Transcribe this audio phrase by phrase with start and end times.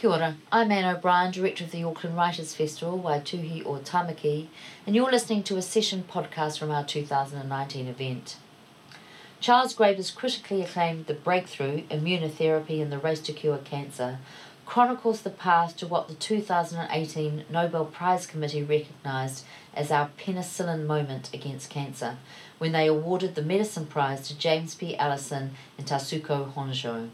[0.00, 4.46] Kia ora, I'm Anne O'Brien, Director of the Auckland Writers Festival, Waituhi o Tamaki,
[4.86, 8.38] and you're listening to a session podcast from our 2019 event.
[9.40, 14.20] Charles Graeber's critically acclaimed The Breakthrough Immunotherapy and the Race to Cure Cancer
[14.64, 19.44] chronicles the path to what the 2018 Nobel Prize Committee recognised
[19.74, 22.16] as our penicillin moment against cancer,
[22.56, 24.96] when they awarded the Medicine Prize to James P.
[24.96, 27.10] Allison and Tasuku Honjo.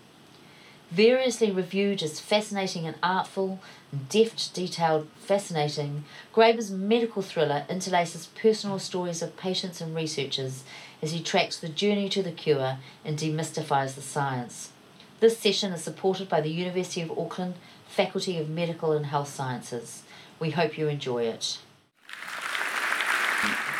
[0.90, 3.60] Variously reviewed as fascinating and artful,
[4.08, 10.62] deft, detailed, fascinating, Graeber's medical thriller interlaces personal stories of patients and researchers
[11.02, 14.70] as he tracks the journey to the cure and demystifies the science.
[15.18, 17.54] This session is supported by the University of Auckland
[17.88, 20.02] Faculty of Medical and Health Sciences.
[20.38, 21.58] We hope you enjoy it.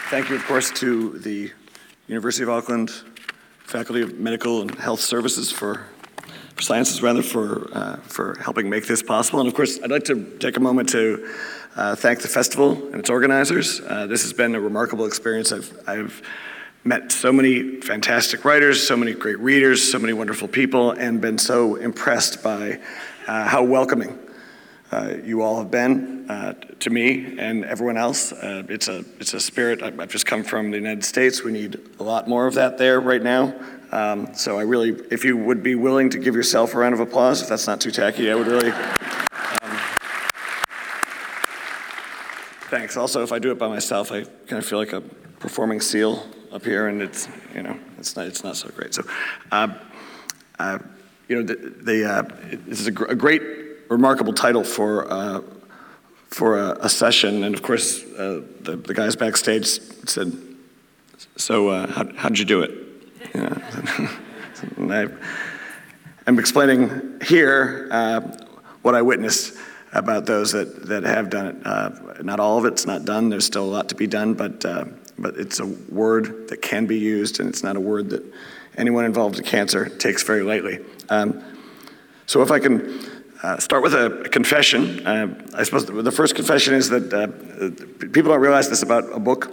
[0.09, 1.53] Thank you, of course, to the
[2.07, 2.91] University of Auckland
[3.65, 5.87] Faculty of Medical and Health Services for,
[6.61, 9.41] Sciences, rather, for, uh, for helping make this possible.
[9.41, 11.33] And of course, I'd like to take a moment to
[11.77, 13.81] uh, thank the festival and its organizers.
[13.81, 15.53] Uh, this has been a remarkable experience.
[15.53, 16.23] I've, I've
[16.85, 21.39] met so many fantastic writers, so many great readers, so many wonderful people, and been
[21.39, 22.81] so impressed by
[23.27, 24.19] uh, how welcoming
[24.93, 28.33] uh, you all have been uh, to me and everyone else.
[28.33, 29.83] Uh, it's, a, it's a spirit.
[29.83, 31.43] I've just come from the United States.
[31.43, 33.55] We need a lot more of that there right now.
[33.93, 37.01] Um, so I really, if you would be willing to give yourself a round of
[37.01, 38.71] applause, if that's not too tacky, I would really.
[38.71, 39.79] Um,
[42.69, 42.97] thanks.
[42.97, 45.01] Also, if I do it by myself, I kind of feel like a
[45.39, 48.95] performing seal up here, and it's you know it's not it's not so great.
[48.95, 49.03] So,
[49.53, 49.69] uh,
[50.59, 50.79] uh,
[51.29, 52.23] you know, the, the uh,
[52.67, 53.43] this is a, gr- a, great,
[53.89, 55.43] remarkable title for uh,
[56.29, 59.67] for a, a, session, and of course, uh, the the guys backstage
[60.09, 60.33] said,
[61.37, 62.71] "So, uh, how how did you do it?"
[63.35, 64.11] Yeah.
[64.91, 65.09] I,
[66.27, 67.89] am explaining here
[68.83, 69.57] what I witnessed
[69.93, 71.67] about those that, that have done it.
[71.67, 71.91] Uh,
[72.23, 73.29] not all of it's not done.
[73.29, 74.85] There's still a lot to be done, but uh,
[75.19, 78.23] but it's a word that can be used, and it's not a word that
[78.77, 80.81] anyone involved in cancer takes very lightly.
[81.09, 81.43] Um,
[82.27, 86.35] so, if I can uh, start with a, confession, uh, I suppose the, the, first
[86.35, 87.27] confession is that uh,
[88.09, 89.53] people don't realize this about a book,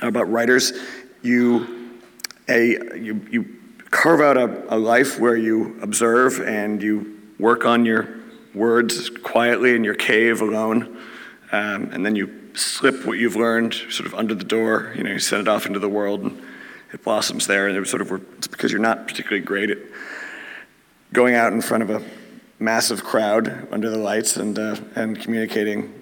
[0.00, 0.72] about writers.
[1.22, 2.00] You,
[2.48, 3.56] a, you, you
[3.90, 8.08] carve out a, a life where you observe and you work on your
[8.54, 10.98] words quietly in your cave alone,
[11.52, 14.92] um, and then you slip what you've learned sort of under the door.
[14.96, 16.42] You know, you send it off into the world, and
[16.92, 17.68] it blossoms there.
[17.68, 19.78] And it sort of it's because you're not particularly great at
[21.12, 22.02] going out in front of a
[22.58, 25.94] massive crowd under the lights and uh, and communicating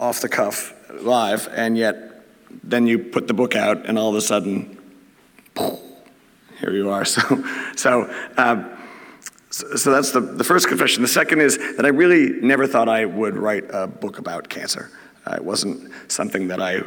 [0.00, 2.24] off the cuff live, and yet
[2.62, 4.78] then you put the book out, and all of a sudden,
[6.60, 7.04] here you are.
[7.14, 7.44] So
[7.76, 8.14] so.
[8.36, 8.70] Um,
[9.50, 11.02] so, that's the, the first confession.
[11.02, 14.90] The second is that I really never thought I would write a book about cancer.
[15.24, 16.80] Uh, it wasn't something that I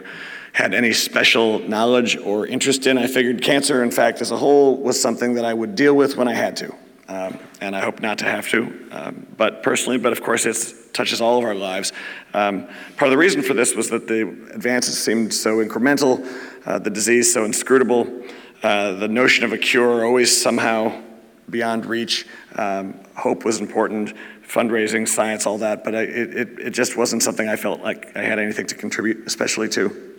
[0.52, 2.98] had any special knowledge or interest in.
[2.98, 6.18] I figured cancer, in fact, as a whole, was something that I would deal with
[6.18, 6.76] when I had to.
[7.08, 10.94] Um, and I hope not to have to, um, but personally, but of course it
[10.94, 11.94] touches all of our lives.
[12.34, 14.24] Um, part of the reason for this was that the
[14.54, 16.28] advances seemed so incremental,
[16.66, 18.24] uh, the disease so inscrutable,
[18.62, 21.02] uh, the notion of a cure always somehow
[21.50, 22.28] beyond reach.
[22.56, 24.14] Um, hope was important,
[24.46, 28.24] fundraising, science, all that, but I, it, it just wasn't something I felt like I
[28.24, 30.16] had anything to contribute, especially to.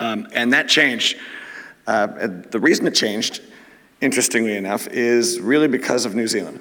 [0.00, 1.16] Um, and that changed.
[1.86, 2.06] Uh,
[2.50, 3.40] the reason it changed,
[4.06, 6.60] interestingly enough, is really because of New Zealand.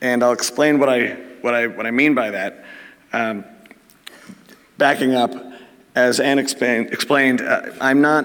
[0.00, 1.10] And I'll explain what I,
[1.42, 2.64] what I, what I mean by that.
[3.12, 3.44] Um,
[4.78, 5.30] backing up,
[5.94, 8.24] as Anne explain, explained, uh, I'm not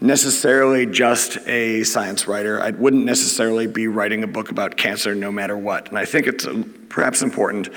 [0.00, 2.60] necessarily just a science writer.
[2.60, 5.88] I wouldn't necessarily be writing a book about cancer no matter what.
[5.88, 7.68] And I think it's uh, perhaps important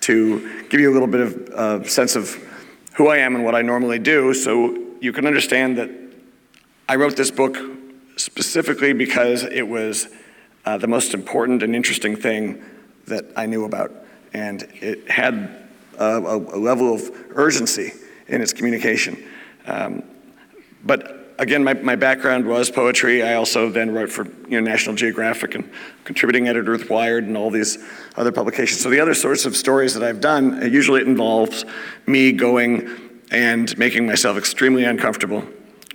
[0.00, 2.34] to give you a little bit of a uh, sense of
[2.94, 5.90] who I am and what I normally do so you can understand that
[6.88, 7.58] I wrote this book
[8.16, 10.08] specifically because it was
[10.64, 12.62] uh, the most important and interesting thing
[13.06, 13.92] that I knew about.
[14.32, 15.68] And it had
[15.98, 17.92] a, a, level of urgency
[18.28, 19.22] in its communication.
[19.66, 20.02] Um,
[20.84, 23.22] but again, my, my background was poetry.
[23.22, 25.70] I also then wrote for you know, National Geographic and
[26.04, 27.78] contributing editor with Wired and all these
[28.16, 28.80] other publications.
[28.80, 31.64] So the other sorts of stories that I've done, usually it involves
[32.06, 32.88] me going
[33.30, 35.46] and making myself extremely uncomfortable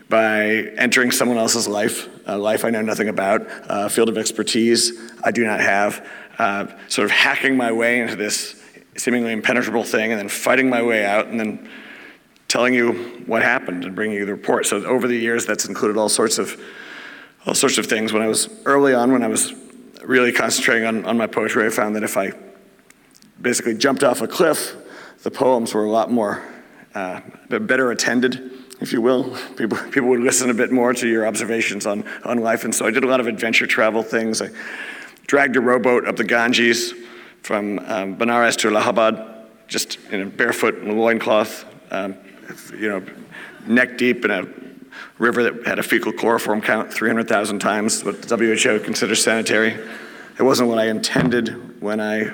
[0.09, 4.91] by entering someone else's life, a life I know nothing about, a field of expertise
[5.23, 6.07] I do not have,
[6.37, 8.61] uh, sort of hacking my way into this
[8.97, 11.69] seemingly impenetrable thing and then fighting my way out and then
[12.47, 12.91] telling you
[13.25, 14.65] what happened and bringing you the report.
[14.65, 16.59] So over the years, that's included all sorts of
[17.45, 18.13] all sorts of things.
[18.13, 19.53] When I was early on, when I was
[20.03, 22.33] really concentrating on, on my poetry, I found that if I
[23.41, 24.75] basically jumped off a cliff,
[25.23, 26.43] the poems were a lot more
[26.93, 28.50] uh, better attended,
[28.81, 29.37] if you will.
[29.55, 32.65] People, people would listen a bit more to your observations on, on life.
[32.65, 34.41] And so I did a lot of adventure travel things.
[34.41, 34.49] I
[35.27, 36.93] dragged a rowboat up the Ganges
[37.43, 42.15] from um, Benares to Allahabad, just in a barefoot in a loincloth, um,
[42.73, 43.03] you know,
[43.67, 44.47] neck deep in a
[45.17, 49.77] river that had a fecal coliform count 300,000 times, what the WHO considers sanitary.
[50.37, 52.33] It wasn't what I intended when I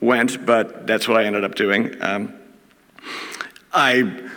[0.00, 1.96] went, but that's what I ended up doing.
[2.02, 2.34] Um,
[3.72, 4.28] I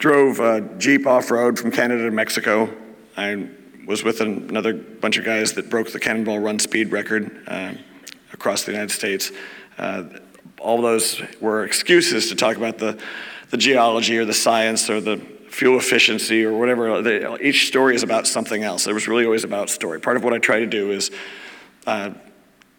[0.00, 2.74] drove a Jeep off road from Canada to Mexico.
[3.18, 3.48] I
[3.86, 7.74] was with another bunch of guys that broke the Cannonball Run speed record uh,
[8.32, 9.30] across the United States.
[9.76, 10.04] Uh,
[10.58, 12.98] all those were excuses to talk about the,
[13.50, 15.18] the geology or the science or the
[15.50, 17.02] fuel efficiency or whatever.
[17.02, 18.86] They, each story is about something else.
[18.86, 20.00] It was really always about story.
[20.00, 21.10] Part of what I try to do is
[21.86, 22.12] uh,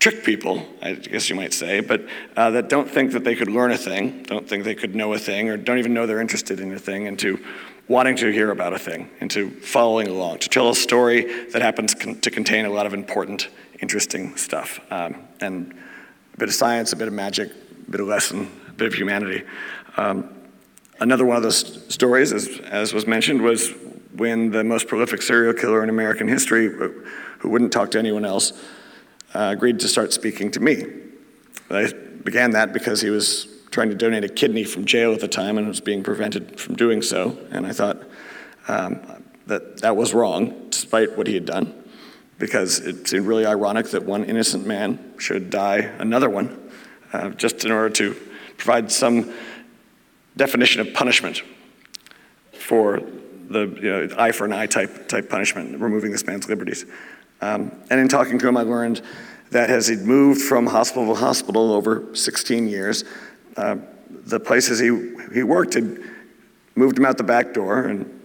[0.01, 3.49] trick people, I guess you might say, but uh, that don't think that they could
[3.49, 6.19] learn a thing, don't think they could know a thing, or don't even know they're
[6.19, 7.39] interested in a thing, into
[7.87, 11.93] wanting to hear about a thing, into following along, to tell a story that happens
[11.93, 13.49] con- to contain a lot of important,
[13.79, 14.79] interesting stuff.
[14.89, 15.71] Um, and
[16.33, 18.95] a bit of science, a bit of magic, a bit of lesson, a bit of
[18.95, 19.43] humanity.
[19.97, 20.33] Um,
[20.99, 23.71] another one of those stories, as, as was mentioned, was
[24.15, 28.53] when the most prolific serial killer in American history, who wouldn't talk to anyone else,
[29.33, 30.85] uh, agreed to start speaking to me.
[31.69, 31.91] I
[32.23, 35.57] began that because he was trying to donate a kidney from jail at the time
[35.57, 37.37] and was being prevented from doing so.
[37.51, 38.03] And I thought
[38.67, 41.73] um, that that was wrong, despite what he had done,
[42.37, 46.71] because it seemed really ironic that one innocent man should die another one
[47.13, 48.15] uh, just in order to
[48.57, 49.33] provide some
[50.35, 51.41] definition of punishment
[52.53, 53.01] for
[53.49, 56.85] the you know, eye for an eye type, type punishment, removing this man's liberties.
[57.41, 59.01] Um, and in talking to him, I learned
[59.49, 63.03] that as he'd moved from hospital to hospital over 16 years,
[63.57, 63.77] uh,
[64.09, 64.87] the places he,
[65.33, 65.99] he worked had
[66.75, 68.21] moved him out the back door and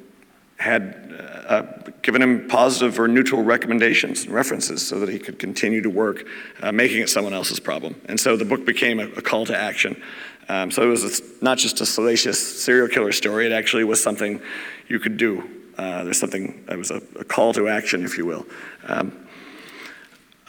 [0.59, 1.03] had
[1.49, 1.63] uh,
[2.03, 6.27] given him positive or neutral recommendations and references so that he could continue to work,
[6.63, 7.95] uh, making it someone else's problem.
[8.07, 10.01] And so the book became a, a call to action.
[10.49, 14.03] Um, so it was a, not just a salacious serial killer story, it actually was
[14.03, 14.41] something
[14.89, 18.25] you could do uh, there's something that was a, a, call to action, if you
[18.25, 18.47] will.
[18.87, 19.27] Um,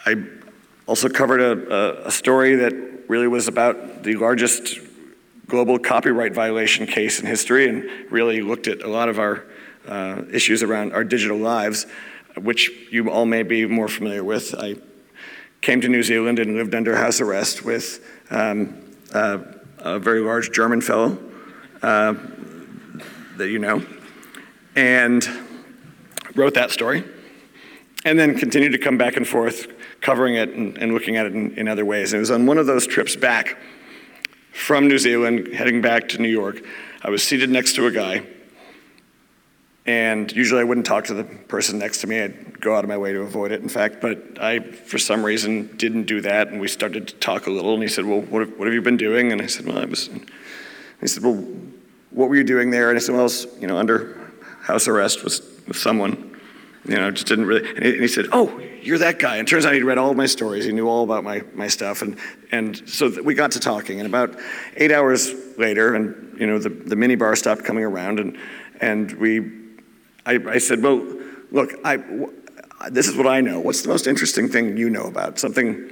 [0.06, 0.24] I
[0.86, 2.72] also covered a, a, story that
[3.08, 4.78] really was about the largest
[5.46, 9.44] global copyright violation case in history and really looked at a lot of our
[9.86, 11.86] uh, issues around our digital lives,
[12.36, 14.54] which you all may be more familiar with.
[14.54, 14.76] I
[15.60, 18.82] came to New Zealand and lived under house arrest with um,
[19.12, 19.38] uh,
[19.78, 21.18] a very large German fellow
[21.82, 22.14] uh,
[23.36, 23.84] that you know
[24.78, 25.28] and
[26.36, 27.02] wrote that story,
[28.04, 29.66] and then continued to come back and forth,
[30.00, 32.12] covering it and, and looking at it in, in other ways.
[32.12, 33.58] And it was on one of those trips back
[34.52, 36.62] from New Zealand, heading back to New York.
[37.02, 38.24] I was seated next to a guy,
[39.84, 42.20] and usually I wouldn't talk to the person next to me.
[42.20, 45.24] I'd go out of my way to avoid it, in fact, but I, for some
[45.24, 48.20] reason, didn't do that, and we started to talk a little, and he said, well,
[48.20, 49.32] what have, what have you been doing?
[49.32, 50.08] And I said, well, I was,
[51.00, 51.42] he said, well,
[52.10, 52.90] what were you doing there?
[52.90, 54.27] And I said, well, I was, you know, under
[54.68, 56.36] house arrest with, with someone.
[56.84, 57.68] You know, just didn't really.
[57.68, 60.14] And he, and he, said, "Oh, you're that guy." And turns out he'd read all
[60.14, 60.64] my stories.
[60.64, 62.16] He knew all about my my stuff, and
[62.52, 63.98] and so we got to talking.
[63.98, 64.38] And about
[64.76, 68.38] eight hours later, and you know, the the mini bar stopped coming around, and
[68.80, 69.40] and we,
[70.24, 71.04] I, I said, "Well,
[71.50, 71.98] look, I."
[72.92, 73.58] This is what I know.
[73.58, 75.40] What's the most interesting thing you know about?
[75.40, 75.90] Something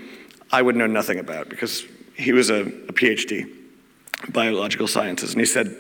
[0.53, 1.85] I would know nothing about because
[2.15, 3.53] he was a, a PhD,
[4.29, 5.33] biological sciences.
[5.33, 5.75] And he said,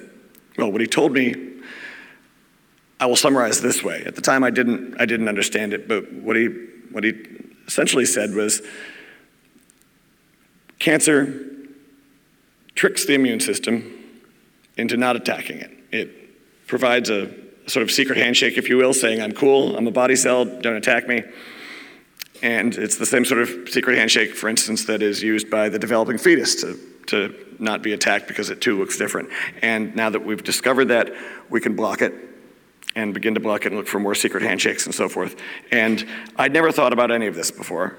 [0.59, 1.57] Well, what he told me
[2.99, 4.03] I will summarize this way.
[4.05, 6.47] At the time, I didn't, I didn't understand it, but what he,
[6.91, 7.13] what he
[7.67, 8.63] essentially said was
[10.79, 11.45] cancer
[12.75, 13.93] tricks the immune system
[14.77, 15.71] into not attacking it.
[15.93, 17.33] It provides a,
[17.67, 20.77] sort of secret handshake, if you will, saying, I'm cool, I'm a body cell, don't
[20.77, 21.23] attack me.
[22.43, 25.79] And it's the same sort of secret handshake, for instance, that is used by the
[25.79, 29.31] developing fetus to, to not be attacked because it too looks different.
[29.63, 31.13] And now that we've discovered that,
[31.49, 32.13] we can block it
[32.97, 35.37] and begin to it and look for more secret handshakes and so forth.
[35.71, 36.05] And
[36.37, 37.97] I'd never thought about any of this before.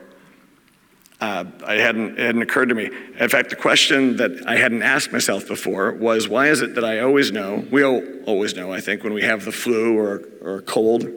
[1.21, 2.89] Uh, I hadn't, it hadn't occurred to me.
[3.17, 6.83] In fact, the question that I hadn't asked myself before was why is it that
[6.83, 10.23] I always know, we all always know, I think, when we have the flu or,
[10.41, 11.07] or cold,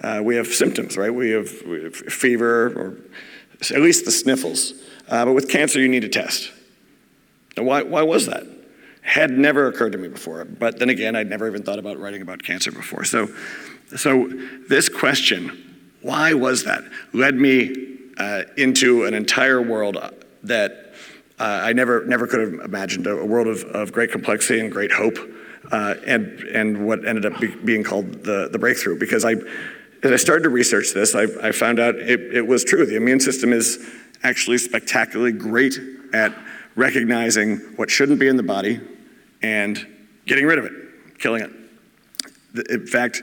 [0.00, 1.12] uh, we have symptoms, right?
[1.12, 2.96] We have, we have, fever or
[3.74, 4.72] at least the sniffles.
[5.08, 6.52] Uh, but with cancer, you need a test.
[7.56, 8.44] Now, why, why was that?
[9.08, 10.44] Had never occurred to me before.
[10.44, 13.04] But then again, I'd never even thought about writing about cancer before.
[13.04, 13.28] So,
[13.96, 14.28] so
[14.68, 16.84] this question, why was that,
[17.14, 19.96] led me uh, into an entire world
[20.42, 20.92] that
[21.38, 24.70] uh, I never, never could have imagined a, a world of, of great complexity and
[24.70, 25.16] great hope,
[25.72, 28.98] uh, and, and what ended up be, being called the, the breakthrough.
[28.98, 29.36] Because I,
[30.02, 32.84] as I started to research this, I, I found out it, it was true.
[32.84, 33.88] The immune system is
[34.22, 35.78] actually spectacularly great
[36.12, 36.34] at
[36.76, 38.82] recognizing what shouldn't be in the body
[39.42, 39.86] and
[40.26, 40.72] getting rid of it,
[41.18, 42.70] killing it.
[42.70, 43.22] In fact,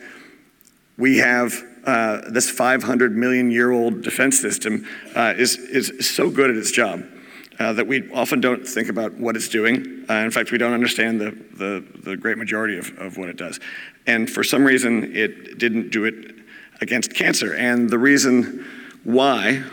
[0.97, 1.53] we have
[1.85, 6.71] uh, this 500 million year old defense system uh, is, is so good at its
[6.71, 7.03] job
[7.59, 10.05] uh, that we often don't think about what it's doing.
[10.09, 13.37] Uh, in fact, we don't understand the, the, the great majority of, of what it
[13.37, 13.59] does.
[14.07, 16.35] And for some reason, it didn't do it
[16.81, 17.53] against cancer.
[17.53, 18.65] And the reason
[19.03, 19.63] why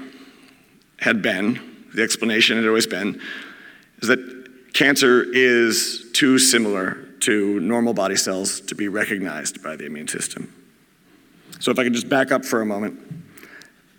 [0.98, 3.20] had been, the explanation had always been,
[4.00, 4.41] is that
[4.72, 10.52] cancer is too similar to normal body cells to be recognized by the immune system.
[11.60, 12.98] So if I could just back up for a moment.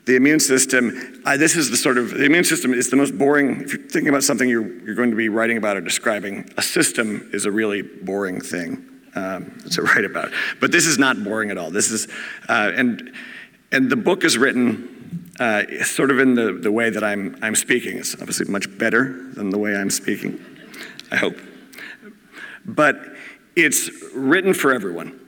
[0.05, 3.61] The immune system, this is the sort of, the immune system is the most boring,
[3.61, 6.61] if you're thinking about something you're, you're going to be writing about or describing, a
[6.61, 10.31] system is a really boring thing um, to write about.
[10.59, 11.71] But this is not boring at all.
[11.71, 12.09] This is,
[12.49, 13.13] uh, and,
[13.71, 17.55] and the book is written uh, sort of in the, the way that I'm, I'm
[17.55, 17.97] speaking.
[17.97, 20.37] It's obviously much better than the way I'm speaking,
[21.13, 21.37] I hope.
[22.65, 22.97] But
[23.55, 25.19] it's written for everyone.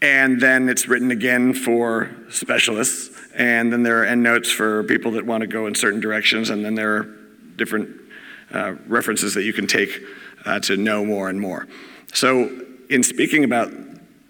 [0.00, 3.10] And then it's written again for specialists.
[3.34, 6.50] And then there are endnotes for people that want to go in certain directions.
[6.50, 7.16] And then there are
[7.56, 7.90] different
[8.52, 10.00] uh, references that you can take
[10.44, 11.66] uh, to know more and more.
[12.14, 13.70] So, in speaking about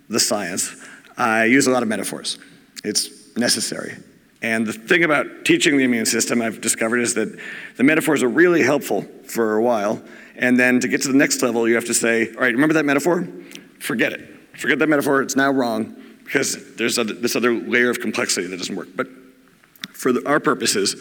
[0.08, 0.74] the science,
[1.16, 2.38] I use a lot of metaphors.
[2.82, 3.94] It's necessary.
[4.40, 7.36] And the thing about teaching the immune system I've discovered is that
[7.76, 10.02] the metaphors are really helpful for a while.
[10.36, 12.74] And then to get to the next level, you have to say, all right, remember
[12.74, 13.26] that metaphor?
[13.80, 14.56] Forget it.
[14.56, 18.76] Forget that metaphor, it's now wrong because there's this other layer of complexity that doesn't
[18.76, 18.88] work.
[18.94, 19.08] But
[19.92, 20.94] for the, our purposes,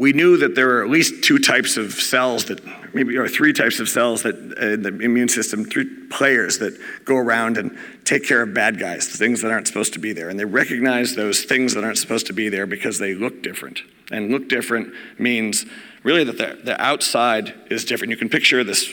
[0.00, 2.58] we knew that there are at least two types of cells that,
[2.94, 7.18] maybe, or three types of cells that uh, the immune system, three players that go
[7.18, 7.76] around and
[8.06, 10.30] take care of bad guys, things that aren't supposed to be there.
[10.30, 13.82] And they recognize those things that aren't supposed to be there because they look different.
[14.10, 15.66] And look different means
[16.02, 18.10] really that the, the outside is different.
[18.10, 18.86] You can picture this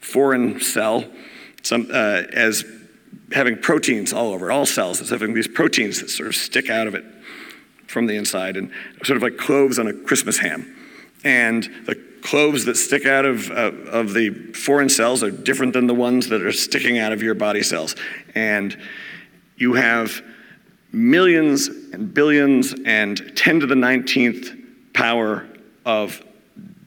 [0.00, 1.04] foreign cell
[1.62, 2.64] some, uh, as
[3.32, 6.86] having proteins all over all cells, as having these proteins that sort of stick out
[6.86, 7.04] of it
[7.94, 8.70] from the inside, and
[9.04, 10.76] sort of like cloves on a Christmas ham.
[11.24, 15.86] And the cloves that stick out of, uh, of the foreign cells are different than
[15.86, 17.96] the ones that are sticking out of your body cells.
[18.34, 18.76] And
[19.56, 20.22] you have
[20.92, 25.46] millions and billions and 10 to the 19th power
[25.86, 26.22] of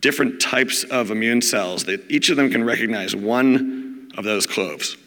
[0.02, 4.98] different types of immune cells that each of them can recognize one of those cloves.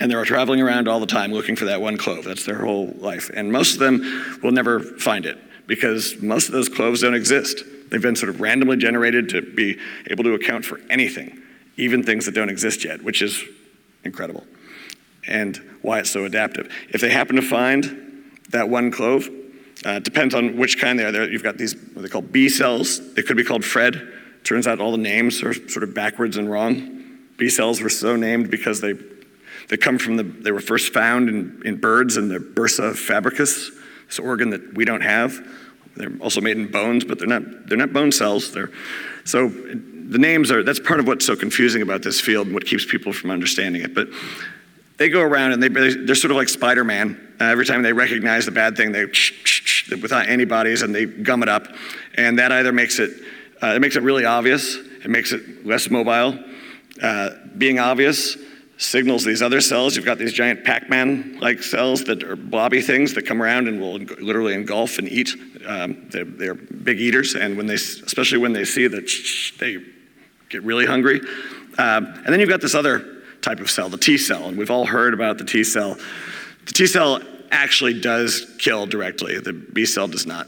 [0.00, 2.24] And they're traveling around all the time looking for that one clove.
[2.24, 3.30] That's their whole life.
[3.34, 7.64] And most of them will never find it because most of those cloves don't exist.
[7.90, 9.78] They've been sort of randomly generated to be
[10.08, 11.40] able to account for anything,
[11.76, 13.42] even things that don't exist yet, which is
[14.04, 14.44] incredible.
[15.26, 16.72] And why it's so adaptive.
[16.90, 19.28] If they happen to find that one clove,
[19.84, 21.12] uh, depends on which kind they are.
[21.12, 23.14] There, you've got these, what they call B cells.
[23.14, 24.14] They could be called Fred.
[24.44, 27.18] Turns out all the names are sort of backwards and wrong.
[27.36, 28.94] B cells were so named because they,
[29.68, 33.70] they come from the, they were first found in, in birds in the bursa Fabricius,
[34.06, 35.46] this organ that we don't have.
[35.96, 38.52] They're also made in bones, but they're not, they're not bone cells.
[38.52, 38.70] They're,
[39.24, 42.64] so the names are, that's part of what's so confusing about this field and what
[42.64, 43.94] keeps people from understanding it.
[43.94, 44.08] But
[44.96, 47.36] they go around and they, they're sort of like Spider Man.
[47.40, 49.04] Uh, every time they recognize the bad thing, they
[50.00, 51.68] without antibodies and they gum it up.
[52.14, 53.10] And that either makes it,
[53.62, 56.38] uh, it makes it really obvious, it makes it less mobile,
[57.02, 58.36] uh, being obvious
[58.78, 59.96] signals these other cells.
[59.96, 63.68] You've got these giant Pac Man like cells that are blobby things that come around
[63.68, 65.34] and will literally engulf and eat.
[65.66, 69.10] Um, they're, they're, big eaters, and when they, especially when they see that
[69.58, 69.76] they
[70.48, 71.20] get really hungry.
[71.76, 74.70] Um, and then you've got this other type of cell, the T cell, and we've
[74.70, 75.98] all heard about the T cell.
[76.66, 77.20] The T cell
[77.50, 80.46] actually does kill directly, the B cell does not.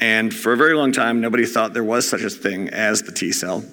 [0.00, 3.12] And for a very long time, nobody thought there was such a thing as the
[3.12, 3.64] T cell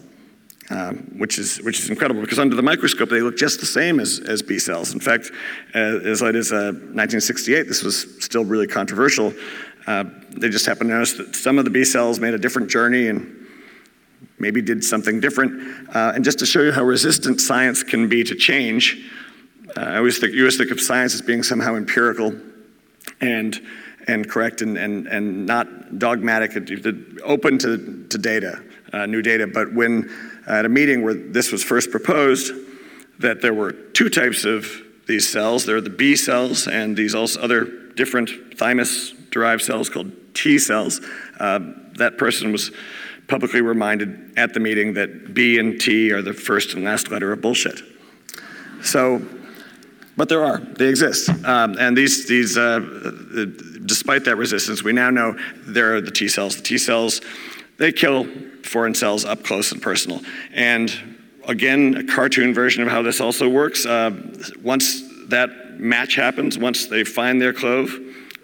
[0.74, 4.00] um, which, is, which is incredible because under the microscope they look just the same
[4.00, 4.94] as, as B cells.
[4.94, 5.32] In fact,
[5.76, 9.34] uh, as late as uh, 1968, this was still really controversial.
[9.86, 12.70] Uh, they just happened to notice that some of the B cells made a different
[12.70, 13.46] journey and
[14.40, 15.96] maybe did something different.
[15.96, 19.12] Uh, and just to show you how resistant science can be to change,
[19.78, 22.36] uh, I always think, you always think of science as being somehow empirical
[23.22, 23.62] and,
[24.08, 26.52] and correct and, and, and not dogmatic,
[27.24, 29.46] open to, to data, uh, new data.
[29.46, 30.10] But when
[30.48, 32.52] at a meeting where this was first proposed
[33.20, 35.66] that there were two types of these cells.
[35.66, 40.58] There are the B cells and these also other different thymus derived cells called T
[40.58, 41.02] cells.
[41.40, 41.60] Uh,
[41.98, 42.72] that person was
[43.28, 47.32] publicly reminded at the meeting that B and T are the first and last letter
[47.32, 47.82] of bullshit.
[48.82, 49.22] So,
[50.18, 51.30] but there are, they exist.
[51.46, 52.80] Um, and these, these uh,
[53.86, 56.58] despite that resistance, we now know there are the T cells.
[56.58, 57.22] The T cells,
[57.78, 58.28] they kill
[58.64, 60.22] foreign cells up close and personal.
[60.54, 60.92] And
[61.48, 63.86] again, a cartoon version of how this also works.
[63.86, 64.12] Uh,
[64.62, 67.94] once that match happens, once they find their clove,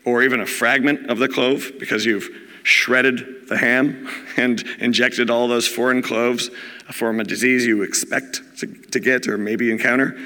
[0.06, 2.30] or even a fragment of the clove, because you've
[2.64, 6.50] shredded the ham and injected all those foreign cloves
[6.92, 10.18] from a disease you expect to, to get or maybe encounter,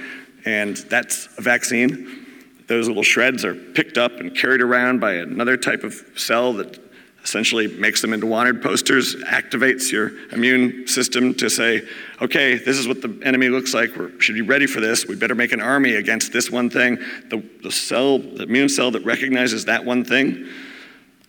[0.46, 2.26] and that's a vaccine.
[2.68, 6.83] Those little shreds are picked up and carried around by another type of cell that
[7.24, 11.82] essentially makes them into wanted posters, activates your immune system to say,
[12.22, 13.96] okay, this is what the enemy looks like.
[13.96, 15.08] We should be ready for this.
[15.08, 16.98] We better make an army against this one thing.
[17.30, 20.48] The, the cell, the immune cell that recognizes that one thing,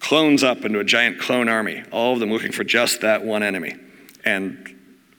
[0.00, 3.42] clones up into a giant clone army, all of them looking for just that one
[3.42, 3.76] enemy.
[4.24, 4.74] And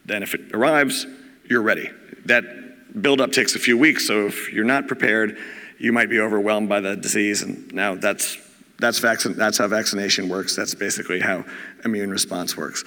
[0.06, 1.08] then if it arrives,
[1.50, 1.90] you're ready.
[2.26, 5.38] That buildup takes a few weeks, so if you're not prepared,
[5.80, 8.38] you might be overwhelmed by the disease, and now that's
[8.80, 10.56] that's, vaccin- that's how vaccination works.
[10.56, 11.46] That's basically how
[11.84, 12.84] immune response works.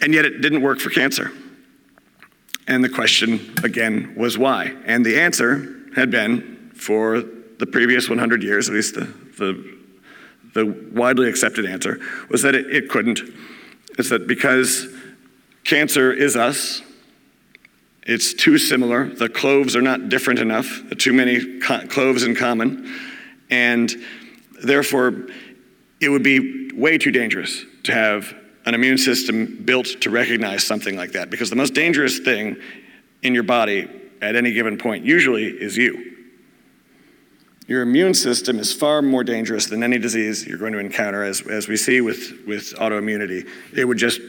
[0.00, 1.30] And yet it didn't work for cancer.
[2.66, 4.74] And the question, again, was why?
[4.84, 7.22] And the answer had been for
[7.58, 9.04] the previous 100 years, at least the,
[9.38, 9.78] the,
[10.54, 11.98] the widely accepted answer,
[12.28, 13.20] was that it, it couldn't.
[13.98, 14.86] It's that because
[15.64, 16.82] cancer is us,
[18.02, 22.88] it's too similar, the cloves are not different enough, too many co- cloves in common
[23.50, 23.94] and
[24.62, 25.26] therefore,
[26.00, 28.34] it would be way too dangerous to have
[28.66, 31.30] an immune system built to recognize something like that.
[31.30, 32.56] Because the most dangerous thing
[33.22, 33.88] in your body
[34.20, 36.16] at any given point usually is you.
[37.66, 41.46] Your immune system is far more dangerous than any disease you're going to encounter, as,
[41.46, 43.46] as we see with, with autoimmunity.
[43.74, 44.20] It would just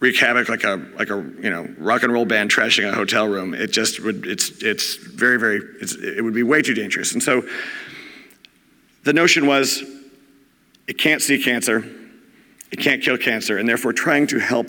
[0.00, 3.26] wreak havoc like a like a you know rock and roll band trashing a hotel
[3.26, 3.54] room.
[3.54, 7.12] It just would it's it's very very it's, it would be way too dangerous.
[7.12, 7.42] And so
[9.06, 9.84] the notion was
[10.88, 11.84] it can't see cancer,
[12.72, 14.68] it can't kill cancer, and therefore trying to help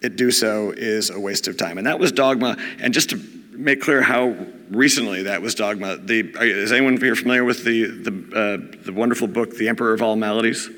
[0.00, 1.76] it do so is a waste of time.
[1.76, 2.56] And that was dogma.
[2.80, 3.22] And just to
[3.52, 4.34] make clear how
[4.70, 9.28] recently that was dogma, the, is anyone here familiar with the, the, uh, the wonderful
[9.28, 10.70] book, The Emperor of All Maladies?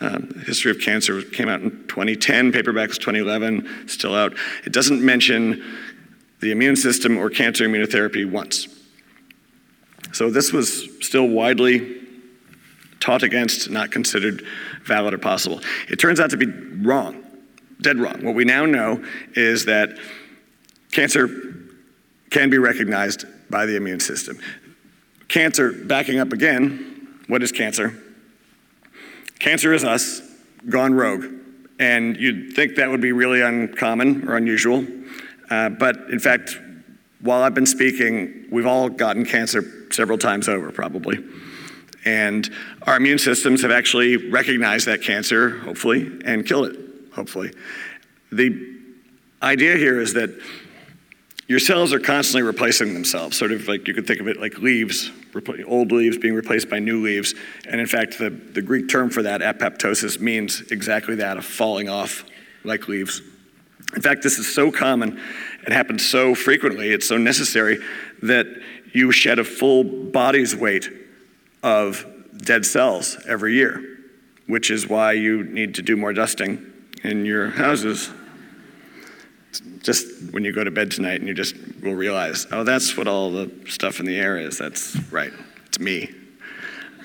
[0.00, 4.34] Um, History of Cancer came out in 2010, paperback was 2011, still out.
[4.64, 5.62] It doesn't mention
[6.40, 8.75] the immune system or cancer immunotherapy once.
[10.16, 12.00] So this was still widely
[13.00, 14.46] taught against, not considered
[14.82, 15.60] valid or possible.
[15.90, 17.22] It turns out to be wrong,
[17.82, 18.24] dead wrong.
[18.24, 19.98] What we now know is that
[20.90, 21.28] cancer
[22.30, 24.38] can be recognized by the immune system.
[25.28, 28.02] Cancer, backing up again, what is cancer?
[29.38, 30.22] Cancer is us
[30.70, 31.26] gone rogue.
[31.78, 34.86] And you'd think that would be really uncommon or unusual.
[35.50, 36.58] Uh, but in fact,
[37.20, 41.18] while I've been speaking, we've all gotten cancer several times over, probably.
[42.04, 42.48] And
[42.82, 46.78] our immune systems have actually recognized that cancer, hopefully, and killed it,
[47.12, 47.52] hopefully.
[48.30, 48.76] The
[49.42, 50.30] idea here is that
[51.48, 54.58] your cells are constantly replacing themselves, sort of like you could think of it like
[54.58, 55.10] leaves,
[55.66, 57.34] old leaves being replaced by new leaves.
[57.68, 61.88] And in fact, the, the Greek term for that, apoptosis, means exactly that of falling
[61.88, 62.24] off
[62.64, 63.22] like leaves.
[63.94, 65.20] In fact, this is so common,
[65.64, 67.78] it happens so frequently, it's so necessary
[68.22, 68.46] that
[68.96, 70.88] you shed a full body's weight
[71.62, 72.06] of
[72.38, 73.98] dead cells every year,
[74.46, 76.64] which is why you need to do more dusting
[77.04, 78.10] in your houses.
[79.82, 83.06] Just when you go to bed tonight and you just will realize, oh, that's what
[83.06, 84.56] all the stuff in the air is.
[84.56, 85.32] That's right,
[85.66, 86.14] it's me.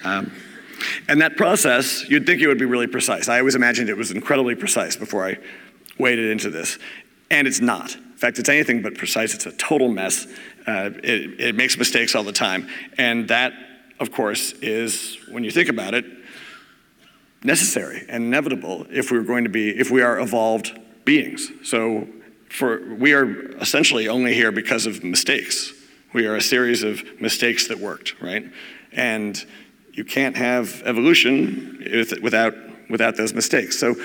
[0.06, 0.32] Um,
[1.10, 3.27] and that process, you'd think it would be really precise.
[3.27, 5.38] I always imagined it was incredibly precise before I
[5.99, 6.80] waded into this.
[7.30, 7.97] And it's not.
[8.21, 9.34] In fact, it's anything but precise.
[9.34, 10.27] It's a total mess.
[10.67, 12.69] Uh, it, it makes mistakes all the time.
[12.99, 13.51] And that,
[13.99, 16.05] of course, is, when you think about it,
[17.43, 21.49] necessary and inevitable if we're going to be, if we are evolved beings.
[21.63, 22.07] So
[22.47, 23.25] for, we are
[23.60, 25.73] essentially only here because of mistakes.
[26.13, 28.45] We are a series of mistakes that worked, right?
[28.91, 29.43] And
[29.93, 31.84] you can't have evolution
[32.21, 32.53] without,
[32.88, 33.79] without those mistakes.
[33.79, 33.95] So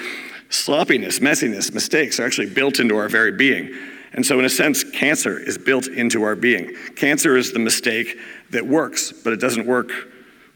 [0.48, 3.74] Sloppiness, messiness, mistakes are actually built into our very being.
[4.16, 6.74] And so, in a sense, cancer is built into our being.
[6.96, 8.18] Cancer is the mistake
[8.50, 9.92] that works, but it doesn't work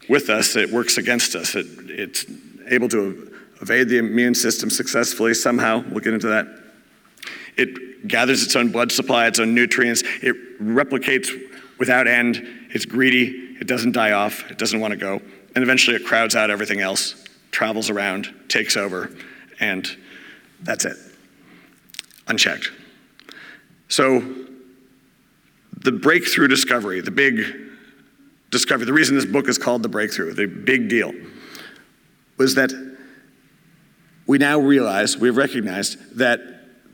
[0.09, 1.55] with us, it works against us.
[1.55, 2.25] It, it's
[2.67, 5.83] able to evade the immune system successfully somehow.
[5.89, 6.47] We'll get into that.
[7.55, 10.01] It gathers its own blood supply, its own nutrients.
[10.23, 11.29] It replicates
[11.77, 12.43] without end.
[12.71, 13.57] It's greedy.
[13.59, 14.49] It doesn't die off.
[14.49, 15.21] It doesn't want to go.
[15.53, 19.11] And eventually it crowds out everything else, travels around, takes over,
[19.59, 19.87] and
[20.63, 20.97] that's it,
[22.27, 22.71] unchecked.
[23.91, 24.23] So,
[25.81, 27.43] the breakthrough discovery, the big
[28.49, 31.11] discovery, the reason this book is called The Breakthrough, the big deal,
[32.37, 32.71] was that
[34.27, 36.39] we now realize, we've recognized that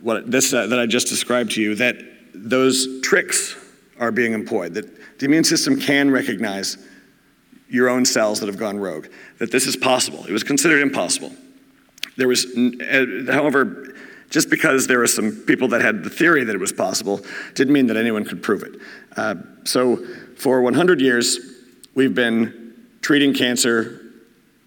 [0.01, 1.97] what this uh, that I just described to you, that
[2.33, 3.55] those tricks
[3.99, 6.79] are being employed, that the immune system can recognize
[7.69, 9.05] your own cells that have gone rogue,
[9.37, 10.25] that this is possible.
[10.25, 11.31] It was considered impossible.
[12.15, 13.86] There was, uh, however,
[14.29, 17.21] just because there were some people that had the theory that it was possible
[17.53, 18.73] didn't mean that anyone could prove it.
[19.15, 19.97] Uh, so
[20.35, 21.39] for 100 years,
[21.95, 24.01] we've been treating cancer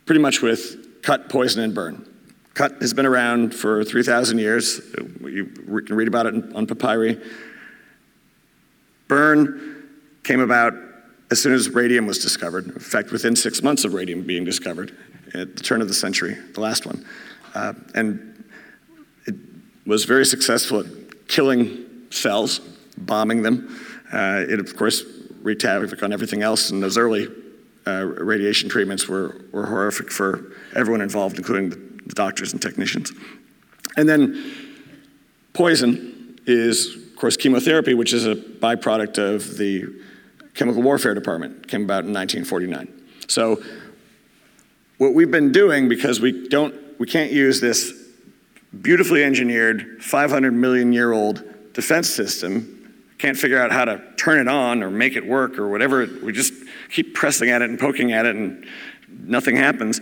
[0.07, 2.07] pretty much with cut, poison, and burn.
[2.55, 4.81] Cut has been around for 3,000 years.
[5.23, 5.47] You
[5.87, 7.21] can read about it on papyri.
[9.09, 9.89] Burn
[10.25, 10.75] came about
[11.31, 12.67] as soon as radium was discovered.
[12.67, 14.97] In fact, within six months of radium being discovered
[15.33, 17.05] at the turn of the century, the last one.
[17.55, 18.40] Uh, and
[19.91, 20.87] was very successful at
[21.27, 22.61] killing cells,
[22.97, 23.77] bombing them.
[24.13, 25.03] Uh, it, of course,
[25.43, 27.27] wreaked havoc on everything else, and those early
[27.89, 31.77] uh, radiation treatments were, were horrific for everyone involved, including the,
[32.07, 33.11] the doctors and technicians.
[33.97, 34.53] And then
[35.55, 39.87] poison is, of course, chemotherapy, which is a byproduct of the
[40.55, 42.87] chemical warfare department, came about in 1949.
[43.27, 43.61] So
[44.99, 48.10] what we've been doing, because we don't, we can't use this
[48.79, 52.77] beautifully engineered 500 million year old defense system
[53.21, 56.09] can't figure out how to turn it on or make it work or whatever.
[56.23, 56.55] We just
[56.91, 58.67] keep pressing at it and poking at it and
[59.09, 60.01] nothing happens.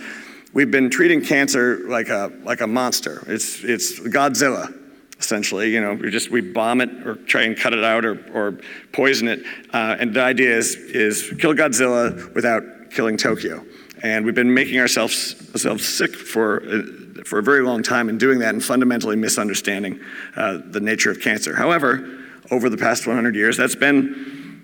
[0.53, 3.25] We've been treating cancer like a, like a monster.
[3.27, 4.73] It's, it's Godzilla,
[5.19, 5.71] essentially.
[5.71, 8.61] You know, we just, we bomb it or try and cut it out or, or
[8.93, 9.45] poison it.
[9.75, 13.65] Uh, and the idea is, is kill Godzilla without killing Tokyo.
[14.03, 16.83] And we've been making ourselves, ourselves sick for, uh,
[17.27, 20.01] for a very long time in doing that and fundamentally misunderstanding
[20.37, 21.55] uh, the nature of cancer.
[21.55, 22.19] However,
[22.51, 23.57] over the past 100 years.
[23.57, 24.63] That's been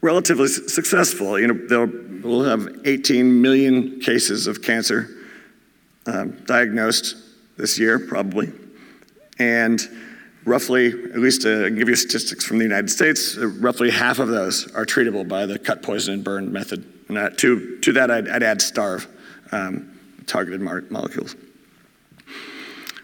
[0.00, 1.38] relatively successful.
[1.38, 5.08] You know, we'll have 18 million cases of cancer
[6.06, 7.16] um, diagnosed
[7.56, 8.52] this year, probably.
[9.38, 9.80] And
[10.44, 14.28] roughly, at least to give you statistics from the United States, uh, roughly half of
[14.28, 16.84] those are treatable by the cut, poison, and burn method.
[17.08, 19.06] And uh, to, to that, I'd, I'd add STARVE,
[19.52, 21.36] um, targeted molecules,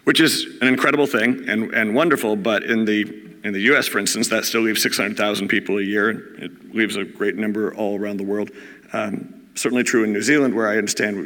[0.03, 3.99] which is an incredible thing and, and wonderful, but in the in the US, for
[3.99, 6.33] instance, that still leaves 600,000 people a year.
[6.41, 8.51] It leaves a great number all around the world.
[8.93, 11.21] Um, certainly true in New Zealand, where I understand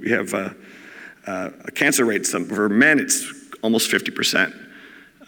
[0.00, 0.50] we have uh,
[1.26, 4.52] uh, a cancer rate for men, it's almost 50%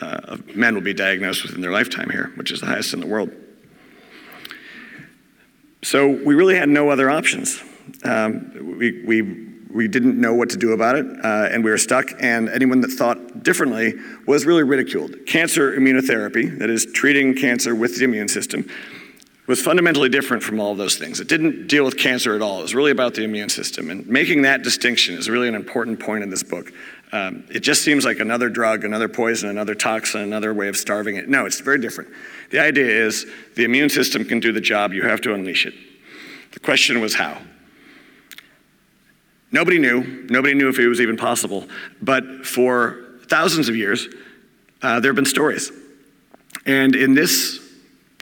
[0.00, 3.00] uh, of men will be diagnosed within their lifetime here, which is the highest in
[3.00, 3.30] the world.
[5.82, 7.62] So we really had no other options.
[8.04, 9.22] Um, we, we
[9.76, 12.80] we didn't know what to do about it, uh, and we were stuck, and anyone
[12.80, 13.94] that thought differently
[14.26, 15.14] was really ridiculed.
[15.26, 18.68] Cancer immunotherapy, that is, treating cancer with the immune system,
[19.46, 21.20] was fundamentally different from all those things.
[21.20, 22.60] It didn't deal with cancer at all.
[22.60, 23.90] It was really about the immune system.
[23.90, 26.72] And making that distinction is really an important point in this book.
[27.12, 31.16] Um, it just seems like another drug, another poison, another toxin, another way of starving
[31.16, 31.28] it.
[31.28, 32.10] No, it's very different.
[32.50, 35.74] The idea is the immune system can do the job, you have to unleash it.
[36.52, 37.38] The question was how.
[39.52, 40.26] Nobody knew.
[40.28, 41.66] Nobody knew if it was even possible.
[42.02, 44.08] But for thousands of years,
[44.82, 45.72] uh, there have been stories.
[46.64, 47.60] And in this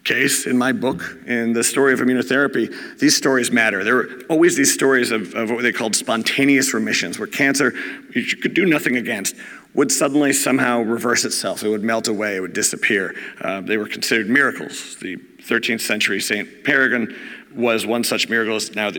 [0.04, 3.82] case, in my book, in the story of immunotherapy, these stories matter.
[3.82, 7.72] There were always these stories of, of what they called spontaneous remissions, where cancer
[8.14, 9.34] you could do nothing against
[9.72, 11.64] would suddenly somehow reverse itself.
[11.64, 13.14] It would melt away, it would disappear.
[13.40, 14.96] Uh, they were considered miracles.
[14.96, 16.64] The 13th century St.
[16.64, 17.14] Peregrine
[17.54, 18.90] was one such miracle, now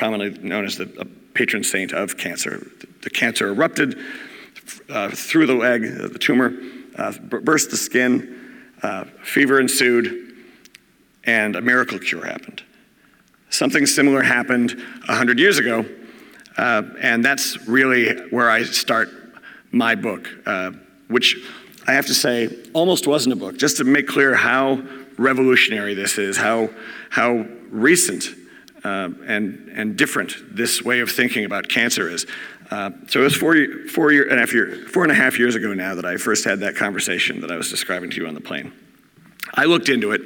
[0.00, 0.86] commonly known as the
[1.34, 2.66] patron saint of cancer.
[3.02, 3.98] The cancer erupted
[4.88, 6.54] uh, through the leg, uh, the tumor,
[6.96, 10.34] uh, burst the skin, uh, fever ensued,
[11.24, 12.62] and a miracle cure happened.
[13.50, 14.70] Something similar happened
[15.04, 15.84] 100 years ago,
[16.56, 19.10] uh, and that's really where I start
[19.70, 20.70] my book, uh,
[21.08, 21.36] which
[21.86, 24.82] I have to say almost wasn't a book, just to make clear how
[25.18, 26.70] revolutionary this is, how,
[27.10, 28.39] how recent
[28.84, 32.26] uh, and, and different this way of thinking about cancer is.
[32.70, 33.56] Uh, so it was four,
[33.88, 36.16] four, year, and a half year, four and a half years ago now that I
[36.16, 38.72] first had that conversation that I was describing to you on the plane.
[39.54, 40.22] I looked into it.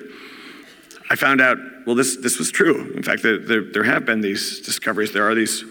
[1.11, 2.93] I found out, well, this, this was true.
[2.95, 5.13] In fact, there, there, there have been these discoveries.
[5.13, 5.65] There are these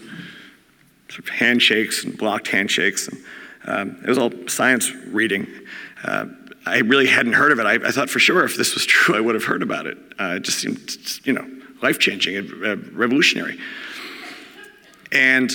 [1.08, 3.08] sort of handshakes and blocked handshakes.
[3.08, 3.24] And,
[3.66, 5.46] um, it was all science reading.
[6.02, 6.26] Uh,
[6.66, 7.66] I really hadn't heard of it.
[7.66, 9.98] I, I, thought for sure if this was true, I would have heard about it.
[10.18, 11.46] Uh, it just seemed, you know,
[11.84, 13.58] life changing and uh, revolutionary.
[15.12, 15.50] And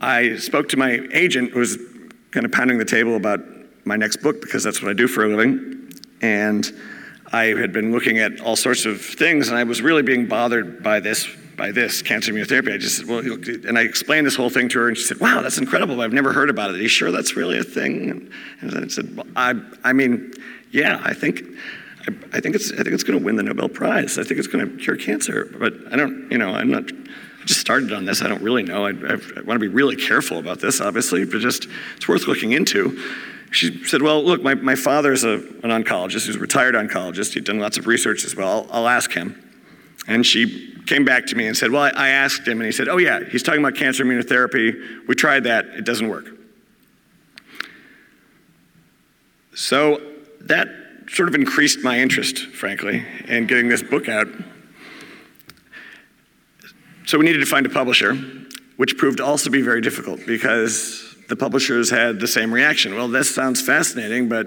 [0.00, 1.78] I spoke to my agent, who was
[2.32, 3.40] kind of pounding the table about
[3.84, 5.90] my next book because that's what I do for a living.
[6.20, 6.70] And
[7.32, 10.82] I had been looking at all sorts of things, and I was really being bothered
[10.82, 12.72] by this by this cancer immunotherapy.
[12.72, 15.18] I just said, well, and I explained this whole thing to her, and she said,
[15.18, 15.96] wow, that's incredible.
[15.96, 16.76] But I've never heard about it.
[16.76, 18.30] Are you sure that's really a thing?
[18.60, 20.32] And I said, well, I, I mean,
[20.70, 21.42] yeah, I think,
[22.32, 24.18] I, think it's, I think it's going to win the Nobel Prize.
[24.18, 25.44] I think it's going to cure cancer.
[25.58, 26.90] But I don't, you know, I'm not.
[27.44, 28.20] Just started on this.
[28.20, 28.84] I don't really know.
[28.84, 31.66] I, I, I want to be really careful about this, obviously, but just
[31.96, 33.02] it's worth looking into.
[33.52, 36.26] She said, Well, look, my, my father's a, an oncologist.
[36.26, 37.32] He's a retired oncologist.
[37.32, 38.48] He'd done lots of research as well.
[38.48, 39.42] I'll, I'll ask him.
[40.06, 42.72] And she came back to me and said, Well, I, I asked him, and he
[42.72, 45.06] said, Oh, yeah, he's talking about cancer immunotherapy.
[45.06, 46.26] We tried that, it doesn't work.
[49.54, 50.00] So
[50.42, 50.68] that
[51.10, 54.28] sort of increased my interest, frankly, in getting this book out.
[57.06, 58.14] So we needed to find a publisher,
[58.76, 62.94] which proved also to be very difficult because the publishers had the same reaction.
[62.94, 64.46] Well, this sounds fascinating, but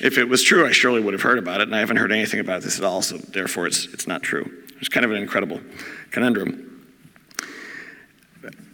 [0.00, 2.12] if it was true, I surely would have heard about it, and I haven't heard
[2.12, 4.50] anything about this at all, so therefore it's, it's not true.
[4.78, 5.60] It's kind of an incredible
[6.10, 6.64] conundrum.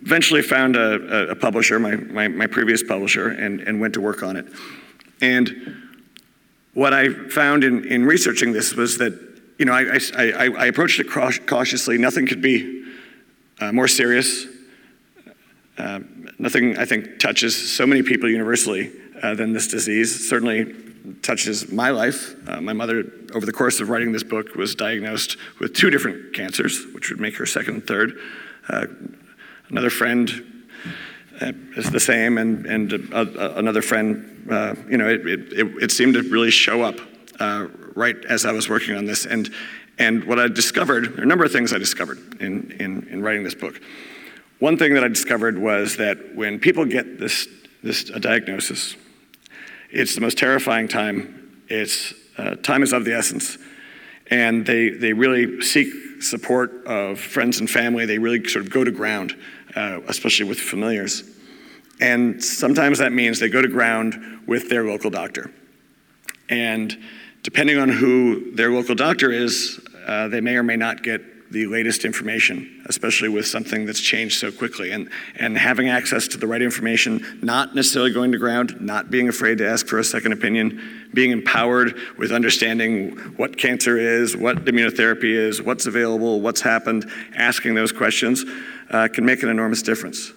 [0.02, 4.22] Eventually found a, a publisher, my, my, my, previous publisher, and, and went to work
[4.22, 4.46] on it.
[5.22, 5.83] And
[6.74, 9.12] what I found in, in researching this was that,
[9.58, 11.98] you know, I, I, I approached it cautiously.
[11.98, 12.84] Nothing could be
[13.60, 14.46] uh, more serious.
[15.78, 16.00] Uh,
[16.38, 20.28] nothing, I think, touches so many people universally uh, than this disease.
[20.28, 20.74] Certainly
[21.22, 22.34] touches my life.
[22.48, 26.32] Uh, my mother, over the course of writing this book, was diagnosed with two different
[26.32, 28.18] cancers, which would make her second and third.
[28.68, 28.86] Uh,
[29.68, 30.53] another friend
[31.40, 36.22] is the same, and, and another friend, uh, you know, it, it, it, seemed to
[36.22, 36.96] really show up
[37.40, 39.26] uh, right as I was working on this.
[39.26, 39.50] And,
[39.98, 43.22] and what I discovered, there are a number of things I discovered in, in, in
[43.22, 43.80] writing this book.
[44.58, 47.48] One thing that I discovered was that when people get this,
[47.82, 48.96] this a diagnosis,
[49.90, 51.62] it's the most terrifying time.
[51.68, 53.58] It's, uh, time is of the essence.
[54.30, 58.06] And they, they really seek support of friends and family.
[58.06, 59.36] They really sort of go to ground,
[59.76, 61.22] uh, especially with familiars.
[62.00, 65.50] And sometimes that means they go to ground with their local doctor.
[66.48, 66.96] And
[67.42, 71.22] depending on who their local doctor is, uh, they may or may not get
[71.54, 74.90] the latest information, especially with something that's changed so quickly.
[74.90, 79.28] And, and having access to the right information, not necessarily going to ground, not being
[79.28, 84.64] afraid to ask for a second opinion, being empowered with understanding what cancer is, what
[84.64, 88.44] immunotherapy is, what's available, what's happened, asking those questions
[88.90, 90.32] uh, can make an enormous difference.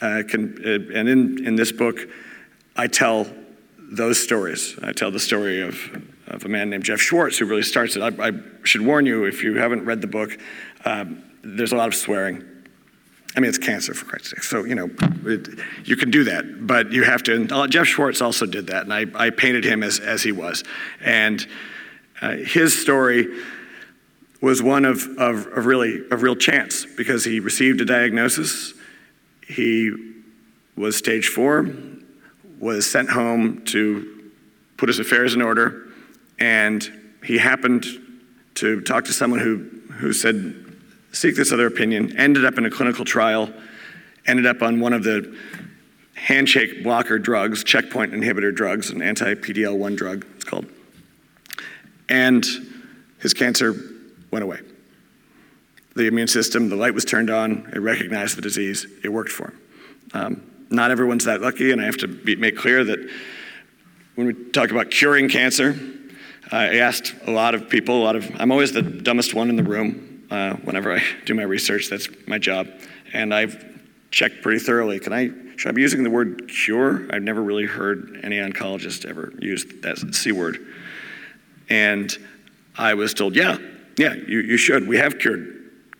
[0.00, 2.00] Uh, can, uh, and in, in this book,
[2.76, 3.28] I tell
[3.78, 4.76] those stories.
[4.82, 5.78] I tell the story of
[6.34, 8.02] of a man named Jeff Schwartz who really starts it.
[8.02, 8.32] I, I
[8.64, 10.36] should warn you if you haven't read the book,
[10.84, 12.44] um, there's a lot of swearing.
[13.36, 14.42] I mean, it's cancer for Christ's sake.
[14.44, 14.90] So, you know,
[15.24, 17.48] it, you can do that, but you have to.
[17.52, 20.62] Uh, Jeff Schwartz also did that, and I, I painted him as, as he was.
[21.04, 21.44] And
[22.22, 23.26] uh, his story
[24.40, 28.74] was one of, of, of, really of real chance because he received a diagnosis.
[29.46, 29.92] He
[30.76, 31.68] was stage four,
[32.60, 34.30] was sent home to
[34.76, 35.88] put his affairs in order,
[36.38, 37.86] and he happened
[38.56, 39.56] to talk to someone who,
[39.94, 40.54] who said,
[41.12, 43.52] seek this other opinion, ended up in a clinical trial,
[44.26, 45.36] ended up on one of the
[46.14, 50.66] handshake blocker drugs, checkpoint inhibitor drugs, an anti PDL 1 drug, it's called.
[52.08, 52.44] And
[53.20, 53.74] his cancer
[54.30, 54.60] went away.
[55.96, 59.48] The immune system, the light was turned on, it recognized the disease, it worked for
[59.48, 59.60] him.
[60.12, 62.98] Um, not everyone's that lucky, and I have to be, make clear that
[64.14, 65.78] when we talk about curing cancer,
[66.54, 69.56] I asked a lot of people, a lot of, I'm always the dumbest one in
[69.56, 71.88] the room uh, whenever I do my research.
[71.90, 72.68] That's my job.
[73.12, 73.64] And I've
[74.12, 75.00] checked pretty thoroughly.
[75.00, 77.06] Can I, should I be using the word cure?
[77.10, 80.64] I've never really heard any oncologist ever use that C word.
[81.68, 82.16] And
[82.78, 83.58] I was told, yeah,
[83.98, 84.86] yeah, you, you should.
[84.86, 85.53] We have cured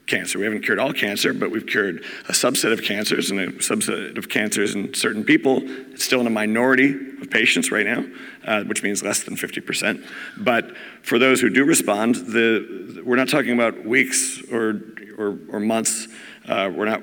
[0.07, 0.39] cancer.
[0.39, 4.19] We haven't cured all cancer, but we've cured a subset of cancers and a subset
[4.19, 5.63] of cancers in certain people.
[5.93, 6.91] It's still in a minority
[7.23, 8.05] of patients right now,
[8.45, 10.07] uh, which means less than 50%.
[10.37, 14.81] But for those who do respond, the, we're not talking about weeks or,
[15.17, 16.09] or, or months.
[16.47, 17.03] Uh, we're not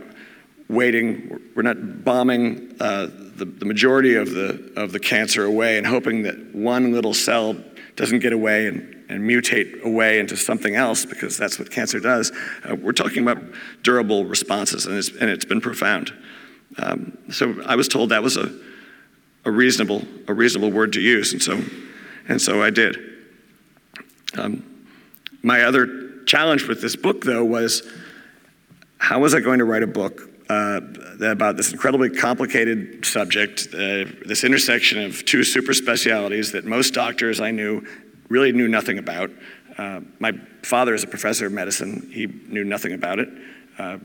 [0.70, 5.88] waiting, we're not bombing uh, the, the majority of the, of the cancer away and
[5.88, 7.56] hoping that one little cell
[7.96, 12.32] doesn't get away and and mutate away into something else because that's what cancer does.
[12.64, 13.44] Uh, we're talking about
[13.84, 16.14] durable responses, and it's, and it's been profound.
[16.78, 18.58] Um, so I was told that was a,
[19.44, 21.62] a, reasonable, a reasonable word to use, and so,
[22.30, 22.98] and so I did.
[24.38, 24.88] Um,
[25.44, 27.86] my other challenge with this book, though, was
[28.98, 30.82] how was I going to write a book uh,
[31.22, 37.40] about this incredibly complicated subject, uh, this intersection of two super specialities that most doctors
[37.40, 37.86] I knew
[38.28, 39.32] really knew nothing about.
[39.78, 40.34] Uh, my
[40.64, 42.10] father is a professor of medicine.
[42.12, 43.30] He knew nothing about it.
[43.78, 43.98] Uh,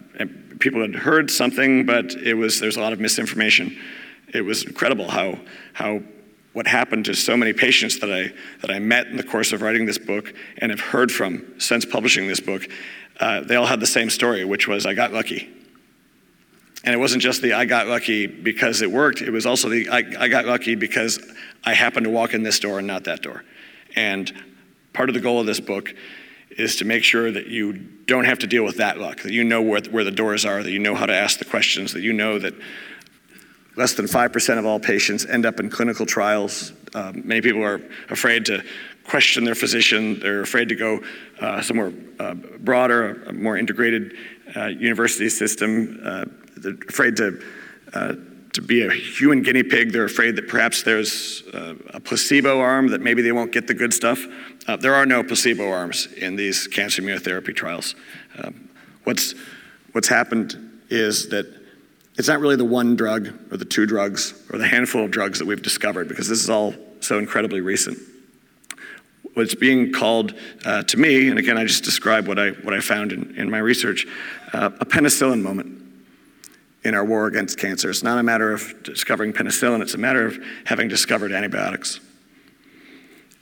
[0.60, 3.76] people had heard something, but it was there's a lot of misinformation.
[4.32, 5.40] It was incredible how
[5.72, 6.00] how
[6.52, 9.62] what happened to so many patients that I that I met in the course of
[9.62, 12.68] writing this book and have heard from since publishing this book.
[13.18, 15.52] Uh, they all had the same story, which was I got lucky.
[16.86, 19.88] And it wasn't just the I got lucky because it worked, it was also the
[19.90, 21.18] I, I got lucky because
[21.64, 23.44] I happened to walk in this door and not that door.
[23.96, 24.32] And
[24.92, 25.92] part of the goal of this book
[26.50, 29.42] is to make sure that you don't have to deal with that luck, that you
[29.42, 32.02] know where, where the doors are, that you know how to ask the questions, that
[32.02, 32.54] you know that
[33.76, 36.72] less than 5% of all patients end up in clinical trials.
[36.94, 38.62] Um, many people are afraid to
[39.04, 41.00] question their physician, they're afraid to go
[41.40, 44.14] uh, somewhere uh, broader, more integrated
[44.56, 46.00] uh, university system.
[46.56, 47.42] They're afraid to,
[47.92, 48.14] uh,
[48.54, 49.92] to be a human guinea pig.
[49.92, 53.74] They're afraid that perhaps there's uh, a placebo arm, that maybe they won't get the
[53.74, 54.24] good stuff.
[54.66, 57.94] Uh, there are no placebo arms in these cancer immunotherapy trials.
[58.38, 58.68] Um,
[59.04, 59.34] what's,
[59.92, 61.46] what's happened is that
[62.16, 65.38] it's not really the one drug or the two drugs or the handful of drugs
[65.38, 67.98] that we've discovered because this is all so incredibly recent.
[69.34, 72.80] What's being called uh, to me, and again, I just describe what I, what I
[72.80, 74.06] found in, in my research,
[74.54, 75.85] uh, a penicillin moment
[76.86, 77.90] in our war against cancer.
[77.90, 81.98] It's not a matter of discovering penicillin, it's a matter of having discovered antibiotics.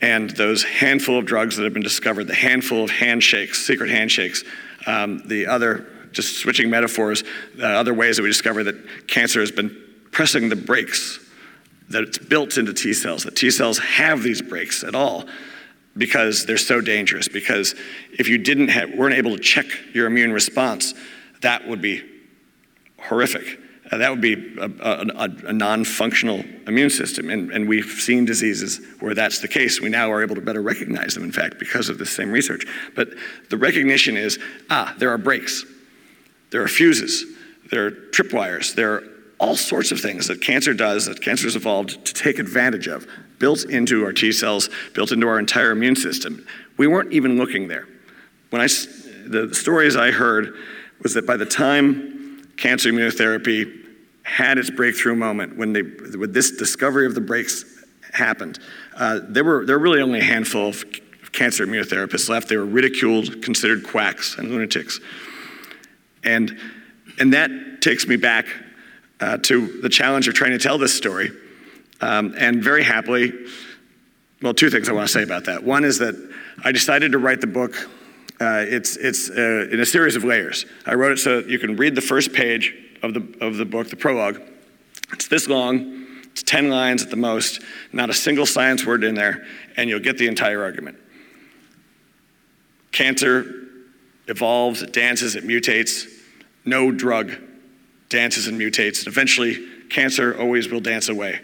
[0.00, 4.44] And those handful of drugs that have been discovered, the handful of handshakes, secret handshakes,
[4.86, 7.22] um, the other, just switching metaphors,
[7.60, 9.76] uh, other ways that we discover that cancer has been
[10.10, 11.20] pressing the brakes,
[11.90, 15.26] that it's built into T cells, that T cells have these brakes at all
[15.98, 17.28] because they're so dangerous.
[17.28, 17.74] Because
[18.18, 20.94] if you didn't have, weren't able to check your immune response,
[21.42, 22.13] that would be
[23.04, 23.60] horrific.
[23.90, 27.28] Uh, that would be a, a, a non functional immune system.
[27.28, 29.80] And, and we've seen diseases where that's the case.
[29.80, 32.64] We now are able to better recognize them, in fact, because of this same research.
[32.96, 33.10] But
[33.50, 34.38] the recognition is
[34.70, 35.64] ah, there are brakes,
[36.50, 37.24] there are fuses,
[37.70, 39.04] there are tripwires, there are
[39.38, 43.06] all sorts of things that cancer does, that cancer has evolved to take advantage of,
[43.38, 46.46] built into our T cells, built into our entire immune system.
[46.78, 47.86] We weren't even looking there.
[48.48, 48.68] When I,
[49.26, 50.54] the stories I heard
[51.02, 52.13] was that by the time
[52.56, 53.82] cancer immunotherapy
[54.22, 57.64] had its breakthrough moment when, they, when this discovery of the brakes
[58.12, 58.58] happened.
[58.96, 60.84] Uh, there, were, there were really only a handful of
[61.32, 62.48] cancer immunotherapists left.
[62.48, 65.00] They were ridiculed, considered quacks and lunatics.
[66.22, 66.58] And,
[67.18, 67.50] and that
[67.82, 68.46] takes me back
[69.20, 71.30] uh, to the challenge of trying to tell this story.
[72.00, 73.32] Um, and very happily,
[74.42, 75.62] well, two things I want to say about that.
[75.62, 76.14] One is that
[76.64, 77.88] I decided to write the book
[78.40, 80.66] uh, it's it's uh, in a series of layers.
[80.86, 83.90] I wrote it so you can read the first page of the, of the book,
[83.90, 84.40] the prologue.
[85.12, 89.14] It's this long, it's 10 lines at the most, not a single science word in
[89.14, 90.98] there, and you'll get the entire argument.
[92.90, 93.68] Cancer
[94.26, 96.06] evolves, it dances, it mutates.
[96.64, 97.32] No drug
[98.08, 99.06] dances and mutates.
[99.06, 101.40] Eventually, cancer always will dance away.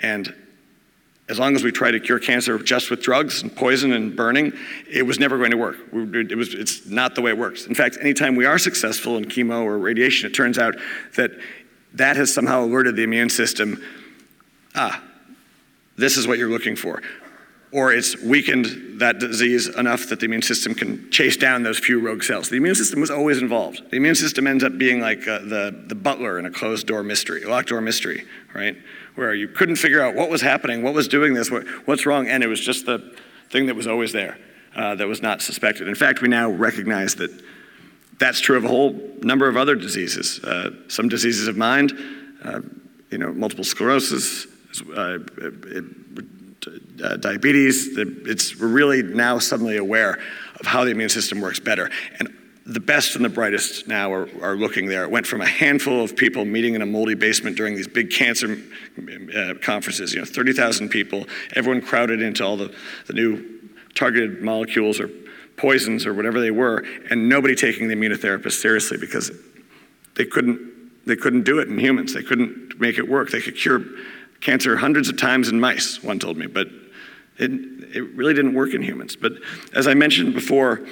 [0.00, 0.34] And
[1.30, 4.52] as long as we try to cure cancer just with drugs and poison and burning,
[4.90, 5.76] it was never going to work.
[5.92, 7.66] It was, it's not the way it works.
[7.66, 10.74] In fact, anytime we are successful in chemo or radiation, it turns out
[11.16, 11.30] that
[11.94, 13.82] that has somehow alerted the immune system
[14.74, 15.02] ah,
[15.96, 17.02] this is what you're looking for.
[17.72, 22.00] Or it's weakened that disease enough that the immune system can chase down those few
[22.00, 22.48] rogue cells.
[22.48, 23.90] The immune system was always involved.
[23.90, 27.02] The immune system ends up being like uh, the, the butler in a closed door
[27.04, 28.76] mystery, locked door mystery, right?
[29.20, 32.26] Where you couldn't figure out what was happening, what was doing this, what, what's wrong,
[32.26, 33.14] and it was just the
[33.50, 34.38] thing that was always there
[34.74, 35.88] uh, that was not suspected.
[35.88, 37.30] In fact, we now recognize that
[38.18, 40.42] that's true of a whole number of other diseases.
[40.42, 41.92] Uh, some diseases of mind,
[42.42, 42.62] uh,
[43.10, 44.46] you know, multiple sclerosis,
[44.96, 45.18] uh,
[47.04, 47.98] uh, diabetes.
[47.98, 50.18] It's, we're really now suddenly aware
[50.58, 51.90] of how the immune system works better.
[52.18, 52.34] And
[52.66, 55.04] the best and the brightest now are, are, looking there.
[55.04, 58.10] It went from a handful of people meeting in a moldy basement during these big
[58.10, 58.58] cancer
[59.34, 62.74] uh, conferences, you know, 30,000 people, everyone crowded into all the,
[63.06, 63.60] the new
[63.94, 65.10] targeted molecules or
[65.56, 69.30] poisons or whatever they were, and nobody taking the immunotherapist seriously because
[70.16, 72.14] they couldn't, they couldn't do it in humans.
[72.14, 73.30] They couldn't make it work.
[73.30, 73.82] They could cure
[74.40, 76.68] cancer hundreds of times in mice, one told me, but
[77.38, 77.50] it,
[77.94, 79.16] it really didn't work in humans.
[79.16, 79.32] But
[79.74, 80.86] as I mentioned before,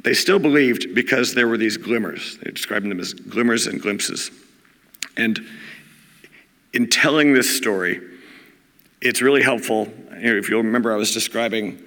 [0.00, 2.38] they still believed because there were these glimmers.
[2.42, 4.30] They described them as glimmers and glimpses.
[5.16, 5.40] And
[6.72, 8.00] in telling this story,
[9.00, 9.92] it's really helpful.
[10.10, 11.82] If you'll remember, I was describing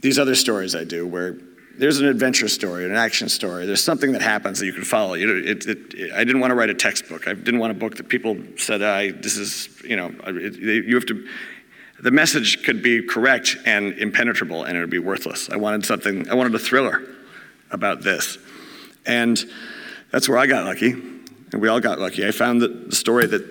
[0.00, 1.36] these other stories I do where
[1.78, 3.66] there's an adventure story, an action story.
[3.66, 5.14] There's something that happens that you can follow.
[5.14, 7.28] You know, it, it, I didn't want to write a textbook.
[7.28, 10.94] I didn't want a book that people said, I, this is, you know, it, you
[10.94, 11.26] have to,
[12.00, 15.48] the message could be correct and impenetrable and it would be worthless.
[15.50, 17.02] I wanted something, I wanted a thriller
[17.70, 18.38] about this.
[19.06, 19.42] And
[20.10, 22.26] that's where I got lucky, and we all got lucky.
[22.26, 23.42] I found the story that,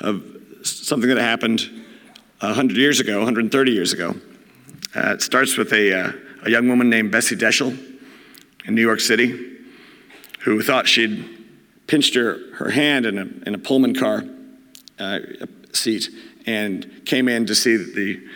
[0.00, 0.22] of
[0.62, 1.68] something that happened
[2.40, 4.14] 100 years ago, 130 years ago.
[4.94, 6.12] Uh, it starts with a, uh,
[6.44, 7.76] a young woman named Bessie Dashiell
[8.64, 9.56] in New York City
[10.40, 11.24] who thought she'd
[11.86, 14.24] pinched her, her hand in a, in a Pullman car
[14.98, 15.18] uh,
[15.72, 16.08] seat
[16.48, 18.26] and came in to see the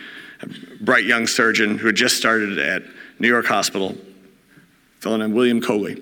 [0.81, 2.83] bright young surgeon who had just started at
[3.17, 3.97] New York Hospital,
[4.97, 5.99] a fellow named William Coley.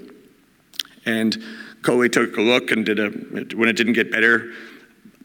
[1.06, 1.42] And
[1.84, 3.10] Coley took a look and did a,
[3.56, 4.52] when it didn't get better,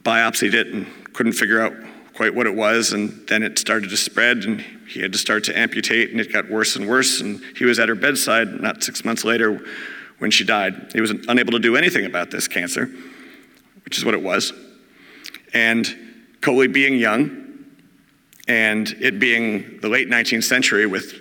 [0.03, 1.73] biopsied it and couldn't figure out
[2.15, 2.93] quite what it was.
[2.93, 6.33] And then it started to spread and he had to start to amputate and it
[6.33, 7.21] got worse and worse.
[7.21, 9.61] And he was at her bedside not six months later
[10.19, 10.93] when she died.
[10.93, 12.89] He was unable to do anything about this cancer,
[13.85, 14.53] which is what it was.
[15.53, 16.06] And
[16.47, 17.65] Coley being young
[18.47, 21.21] and it being the late 19th century with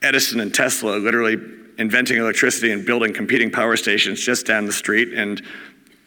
[0.00, 1.36] Edison and Tesla literally
[1.76, 5.42] inventing electricity and building competing power stations just down the street, and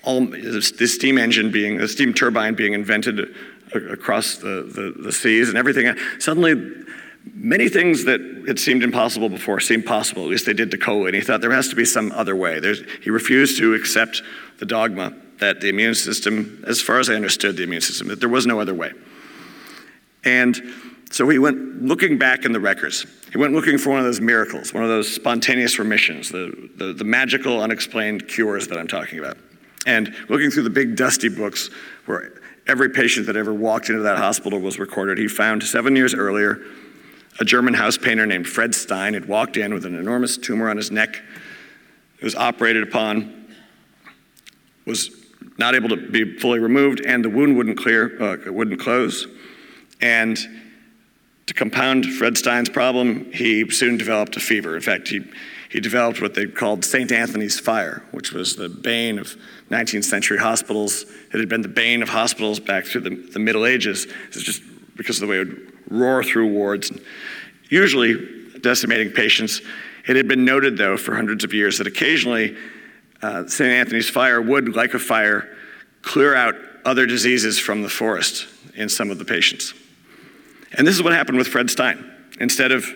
[0.04, 3.36] all the steam engine being, the steam turbine being invented
[3.76, 5.94] across the, the, the seas and everything.
[6.20, 6.86] Suddenly,
[7.34, 10.24] many things that had seemed impossible before seemed possible.
[10.24, 12.36] At least they did to Coley, and he thought there has to be some other
[12.36, 12.62] way.
[12.62, 14.24] There's, he refused to accept
[14.60, 18.20] the dogma that the immune system, as far as I understood the immune system, that
[18.20, 18.94] there was no other way.
[20.24, 20.62] And
[21.10, 23.08] so he went looking back in the records.
[23.32, 26.94] He went looking for one of those miracles, one of those spontaneous remissions, the, the,
[26.94, 29.36] the, magical, unexplained cures that I'm talking about.
[29.88, 31.72] And looking through the big dusty books
[32.06, 32.34] where
[32.68, 36.62] every patient that ever walked into that hospital was recorded, he found seven years earlier
[37.40, 40.78] a German house painter named Fred Stein had walked in with an enormous tumor on
[40.78, 41.20] his neck.
[42.20, 43.48] It was operated upon,
[44.86, 45.21] was
[45.58, 49.28] not able to be fully removed, and the wound wouldn't clear, uh, wouldn't close.
[50.02, 50.38] And
[51.48, 54.76] to compound Fred Stein's problem, he soon developed a fever.
[54.76, 55.22] In fact, he,
[55.70, 57.12] he developed what they called St.
[57.12, 59.36] Anthony's fire, which was the bane of
[59.70, 61.06] 19th century hospitals.
[61.34, 64.08] It had been the bane of hospitals back through the, the Middle Ages.
[64.30, 64.62] It's just
[64.96, 66.92] because of the way it would roar through wards,
[67.70, 68.16] usually
[68.62, 69.62] decimating patients.
[70.08, 72.56] It had been noted, though, for hundreds of years that occasionally
[73.22, 73.70] uh, St.
[73.70, 75.56] Anthony's fire would, like a fire,
[76.02, 76.56] clear out
[76.86, 79.74] other diseases from the forest in some of the patients.
[80.78, 82.10] And this is what happened with Fred Stein.
[82.40, 82.88] Instead of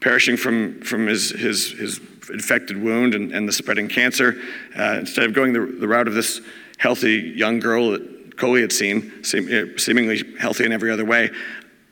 [0.00, 4.36] perishing from, from his, his, his infected wound and, and the spreading cancer,
[4.78, 6.40] uh, instead of going the, the route of this
[6.78, 11.30] healthy young girl that Coley had seen, seem, uh, seemingly healthy in every other way,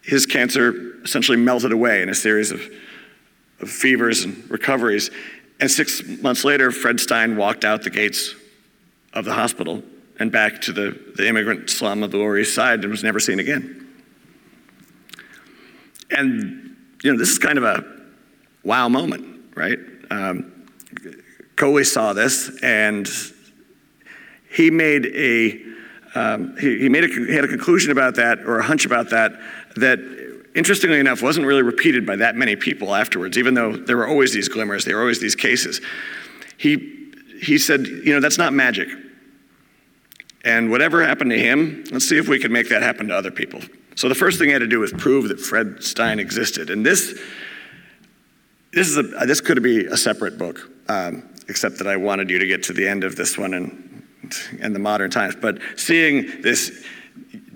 [0.02, 2.62] his cancer essentially melted away in a series of,
[3.60, 5.10] of fevers and recoveries.
[5.60, 8.34] And six months later, Fred Stein walked out the gates
[9.12, 9.82] of the hospital
[10.18, 13.20] and back to the, the immigrant slum of the Lower East Side and was never
[13.20, 13.80] seen again.
[16.10, 17.84] And, you know, this is kind of a
[18.62, 19.78] wow moment, right?
[20.10, 20.66] Um,
[21.56, 23.08] Coley saw this and
[24.50, 25.62] he made a,
[26.14, 29.10] um, he, he, made a, he had a conclusion about that or a hunch about
[29.10, 29.32] that
[29.76, 29.98] that
[30.54, 34.32] interestingly enough wasn't really repeated by that many people afterwards, even though there were always
[34.32, 35.80] these glimmers, there were always these cases.
[36.56, 38.88] He, he said, you know, that's not magic.
[40.44, 43.30] And whatever happened to him, let's see if we can make that happen to other
[43.30, 43.60] people.
[43.96, 46.70] So the first thing he had to do was prove that Fred Stein existed.
[46.70, 47.18] And this,
[48.72, 52.38] this, is a, this could be a separate book, um, except that I wanted you
[52.38, 54.06] to get to the end of this one and,
[54.60, 55.36] and the modern times.
[55.36, 56.84] But seeing this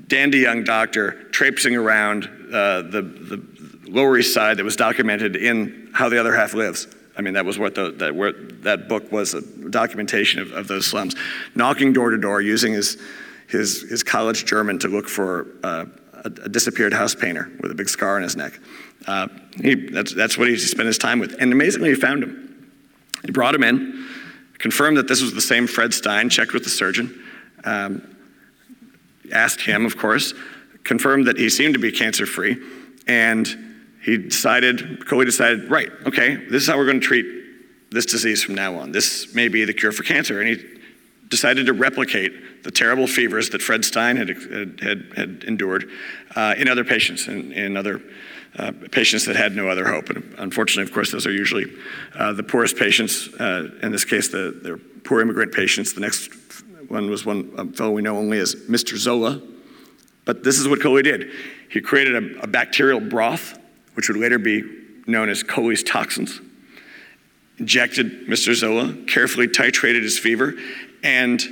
[0.09, 3.43] dandy young doctor traipsing around uh, the, the
[3.89, 6.87] Lower East Side that was documented in How the Other Half Lives.
[7.17, 10.69] I mean, that was what the, that, where, that book was a documentation of, of
[10.69, 11.17] those slums.
[11.55, 13.01] Knocking door to door, using his,
[13.49, 17.75] his, his college German to look for uh, a, a, disappeared house painter with a
[17.75, 18.61] big scar on his neck.
[19.07, 19.29] Uh,
[19.61, 21.35] he, that's, that's what he spent his time with.
[21.41, 22.71] And amazingly, he found him.
[23.25, 24.07] He brought him in,
[24.59, 27.25] confirmed that this was the same Fred Stein, checked with the surgeon,
[27.65, 28.17] um,
[29.33, 30.35] asked him, of course,
[30.85, 32.57] confirmed that he seemed to be cancer free,
[33.07, 33.47] and
[34.03, 37.27] he decided, Coley decided, right, okay, this is how we're going to treat
[37.91, 38.93] this disease from now on.
[38.93, 40.41] This may be the cure for cancer.
[40.41, 40.79] And he
[41.29, 45.91] decided to replicate the terrible fevers that Fred Stein had, had, had endured
[46.37, 48.01] uh, in other patients, in, in other
[48.59, 50.11] uh, patients that had no other hope.
[50.11, 51.67] And unfortunately, of course, those are usually
[52.15, 53.29] uh, the poorest patients.
[53.29, 55.93] Uh, in this case, the, they're poor immigrant patients.
[55.93, 56.31] The next
[56.89, 58.97] one was one fellow we know only as Mr.
[58.97, 59.41] Zola.
[60.25, 61.31] But this is what Coley did.
[61.71, 63.59] He created a, a bacterial broth,
[63.95, 64.63] which would later be
[65.07, 66.41] known as Coley's toxins,
[67.59, 68.55] injected Mr.
[68.55, 70.55] Zola, carefully titrated his fever,
[71.03, 71.43] and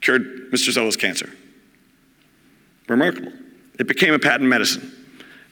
[0.00, 0.70] cured Mr.
[0.70, 1.30] Zola's cancer.
[2.88, 3.32] Remarkable.
[3.78, 4.92] It became a patent medicine.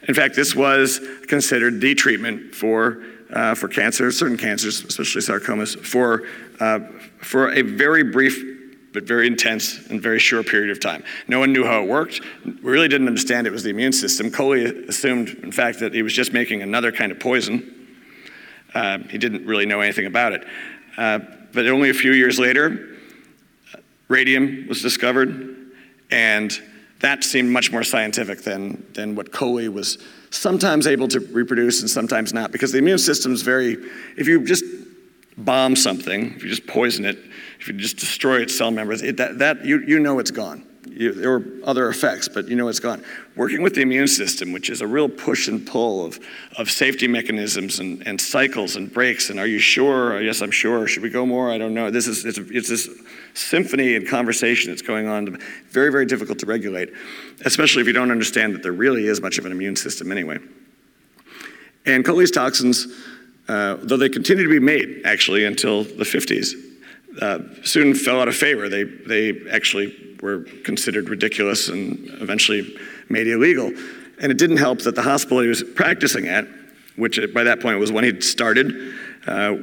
[0.07, 3.03] In fact, this was considered the treatment for,
[3.33, 6.23] uh, for cancer, certain cancers, especially sarcomas, for,
[6.61, 6.79] uh,
[7.19, 8.56] for a very brief
[8.97, 11.05] but very intense and very short period of time.
[11.29, 12.23] No one knew how it worked.
[12.47, 14.31] We really didn't understand it was the immune system.
[14.31, 17.89] Coley assumed, in fact, that he was just making another kind of poison.
[18.75, 20.47] Uh, he didn't really know anything about it.
[20.97, 21.19] Uh,
[21.53, 22.97] but only a few years later,
[24.09, 25.55] radium was discovered,
[26.11, 26.59] and
[27.01, 29.99] that seemed much more scientific than, than what Coley was
[30.31, 33.77] sometimes able to reproduce and sometimes not, because the immune system is very,
[34.17, 34.65] if you just
[35.37, 37.19] bomb something, if you just poison it,
[37.61, 40.67] if you just destroy its cell members, it, that, that, you, you know it's gone.
[40.89, 43.05] You, there were other effects, but you know it's gone.
[43.35, 46.19] Working with the immune system, which is a real push and pull of,
[46.57, 50.23] of safety mechanisms and, and cycles and brakes, and are you sure?
[50.23, 50.87] Yes, I'm sure.
[50.87, 51.51] Should we go more?
[51.51, 51.91] I don't know.
[51.91, 52.89] This is it's, it's this
[53.35, 55.39] symphony and conversation that's going on.
[55.71, 56.91] Very, very difficult to regulate,
[57.45, 60.39] especially if you don't understand that there really is much of an immune system anyway.
[61.85, 62.87] And Coley's toxins,
[63.49, 66.55] uh, though they continued to be made actually until the 50s,
[67.21, 68.69] uh, soon fell out of favor.
[68.69, 72.77] They, they actually were considered ridiculous and eventually
[73.09, 73.73] made illegal.
[74.21, 76.47] And it didn't help that the hospital he was practicing at,
[76.97, 78.95] which by that point was when he'd started,
[79.27, 79.57] uh,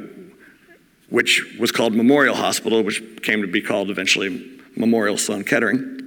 [1.10, 6.00] which was called Memorial Hospital, which came to be called eventually Memorial Sloan Kettering,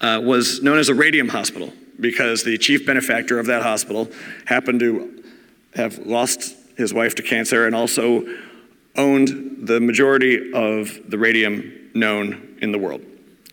[0.00, 4.10] uh, was known as a radium hospital because the chief benefactor of that hospital
[4.46, 5.23] happened to
[5.74, 8.24] have lost his wife to cancer and also
[8.96, 13.02] owned the majority of the radium known in the world,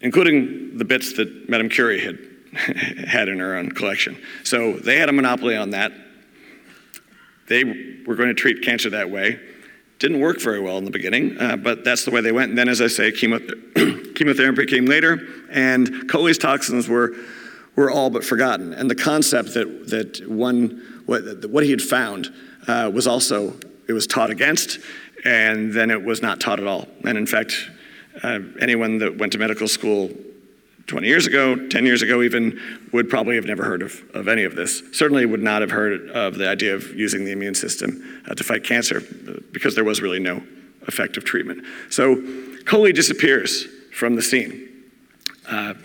[0.01, 2.17] including the bits that Madame Curie had
[3.07, 4.17] had in her own collection.
[4.43, 5.93] So they had a monopoly on that.
[7.47, 7.63] They
[8.05, 9.39] were going to treat cancer that way.
[9.99, 12.49] Didn't work very well in the beginning, uh, but that's the way they went.
[12.49, 15.19] And then, as I say, chemo- chemotherapy came later,
[15.51, 17.13] and Coley's toxins were,
[17.75, 18.73] were all but forgotten.
[18.73, 22.33] And the concept that, that one, what, what he had found
[22.67, 23.53] uh, was also,
[23.87, 24.79] it was taught against,
[25.25, 26.87] and then it was not taught at all.
[27.05, 27.69] And in fact,
[28.23, 30.11] uh, anyone that went to medical school
[30.87, 32.59] 20 years ago, 10 years ago even,
[32.91, 34.83] would probably have never heard of, of any of this.
[34.91, 38.43] Certainly would not have heard of the idea of using the immune system uh, to
[38.43, 39.01] fight cancer
[39.51, 40.43] because there was really no
[40.87, 41.63] effective treatment.
[41.89, 42.21] So
[42.65, 44.67] Coley disappears from the scene.
[45.49, 45.75] Uh,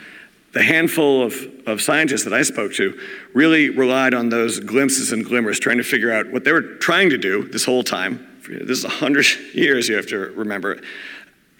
[0.56, 1.36] the handful of,
[1.66, 2.98] of scientists that I spoke to
[3.34, 7.10] really relied on those glimpses and glimmers, trying to figure out what they were trying
[7.10, 8.26] to do this whole time.
[8.48, 10.80] This is 100 years, you have to remember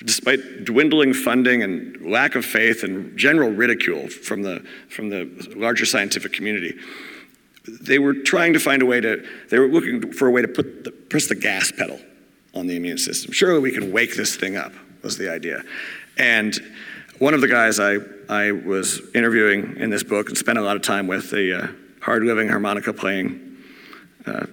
[0.03, 5.25] despite dwindling funding and lack of faith and general ridicule from the, from the
[5.57, 6.75] larger scientific community,
[7.67, 10.49] they were trying to find a way to, they were looking for a way to
[10.49, 11.99] put the, press the gas pedal
[12.55, 13.33] on the immune system.
[13.33, 14.73] Surely we can wake this thing up,
[15.03, 15.63] was the idea.
[16.17, 16.59] And
[17.19, 17.99] one of the guys I,
[18.29, 21.69] I was interviewing in this book and spent a lot of time with, a uh,
[22.01, 23.57] hard living harmonica playing
[24.27, 24.47] uh,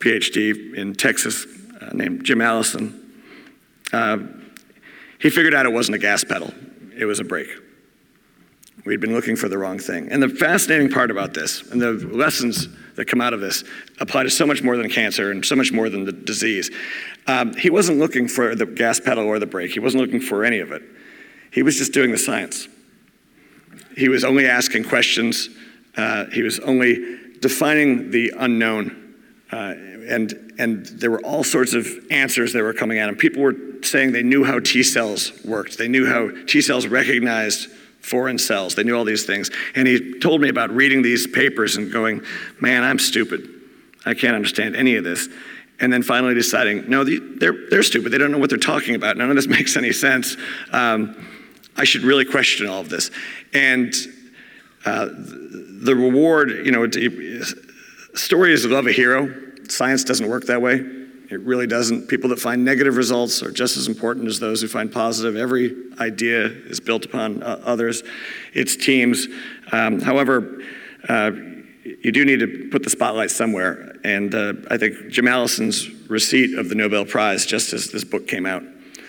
[0.00, 1.46] PhD in Texas
[1.80, 3.02] uh, named Jim Allison,
[3.92, 4.18] uh,
[5.18, 6.52] he figured out it wasn't a gas pedal,
[6.96, 7.50] it was a brake.
[8.84, 10.08] We'd been looking for the wrong thing.
[10.12, 13.64] And the fascinating part about this, and the lessons that come out of this,
[13.98, 16.70] apply to so much more than cancer and so much more than the disease.
[17.26, 20.44] Um, he wasn't looking for the gas pedal or the brake, he wasn't looking for
[20.44, 20.82] any of it.
[21.50, 22.68] He was just doing the science.
[23.96, 25.48] He was only asking questions,
[25.96, 29.14] uh, he was only defining the unknown.
[29.50, 29.74] Uh,
[30.08, 33.16] and, and there were all sorts of answers that were coming at him.
[33.16, 37.70] People were saying they knew how T cells worked, they knew how T cells recognized
[38.00, 39.50] foreign cells, they knew all these things.
[39.74, 42.22] And he told me about reading these papers and going,
[42.60, 43.48] man, I'm stupid.
[44.04, 45.28] I can't understand any of this.
[45.80, 48.12] And then finally deciding, no, they're, they're stupid.
[48.12, 49.16] They don't know what they're talking about.
[49.16, 50.36] None of this makes any sense.
[50.72, 51.16] Um,
[51.76, 53.10] I should really question all of this.
[53.52, 53.94] And
[54.84, 56.86] uh, the reward, you know,
[58.14, 59.32] stories of love a hero.
[59.68, 60.74] Science doesn't work that way.
[61.28, 62.08] It really doesn't.
[62.08, 65.36] People that find negative results are just as important as those who find positive.
[65.36, 68.04] Every idea is built upon uh, others,
[68.54, 69.26] it's teams.
[69.72, 70.62] Um, however,
[71.08, 71.32] uh,
[72.00, 73.96] you do need to put the spotlight somewhere.
[74.04, 78.28] And uh, I think Jim Allison's receipt of the Nobel Prize, just as this book
[78.28, 78.62] came out,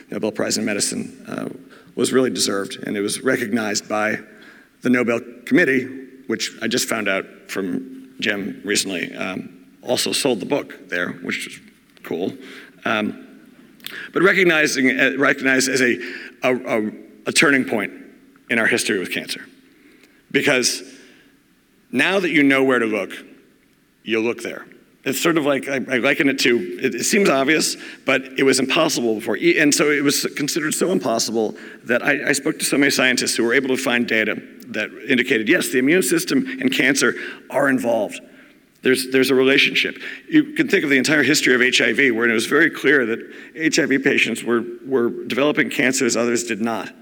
[0.09, 1.49] Nobel Prize in Medicine, uh,
[1.97, 2.77] was really deserved.
[2.85, 4.19] And it was recognized by
[4.83, 5.85] the Nobel Committee,
[6.27, 11.45] which I just found out from Jim recently, um, also sold the book there, which
[11.45, 11.59] was
[12.03, 12.37] cool.
[12.85, 13.23] Um,
[14.13, 15.99] but recognizing, uh, recognized as a,
[16.43, 16.91] a, a,
[17.27, 17.91] a turning point
[18.49, 19.45] in our history with cancer.
[20.31, 20.83] Because
[21.91, 23.11] now that you know where to look,
[24.03, 24.65] you'll look there.
[25.07, 28.43] It's sort of like, I, I liken it to, it, it, seems obvious, but it
[28.43, 29.37] was impossible before.
[29.37, 31.55] And so it was considered so impossible
[31.85, 34.35] that I, I spoke to so many scientists who were able to find data
[34.67, 37.13] that indicated yes, the immune system and cancer
[37.49, 38.19] are involved.
[38.81, 39.97] There's, there's a relationship.
[40.29, 43.19] You can think of the entire history of HIV, where it was very clear that
[43.57, 46.93] HIV patients were, were developing cancers others did not.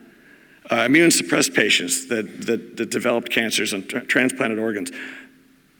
[0.71, 4.91] Uh, immune suppressed patients that, that, that developed cancers and tra- transplanted organs.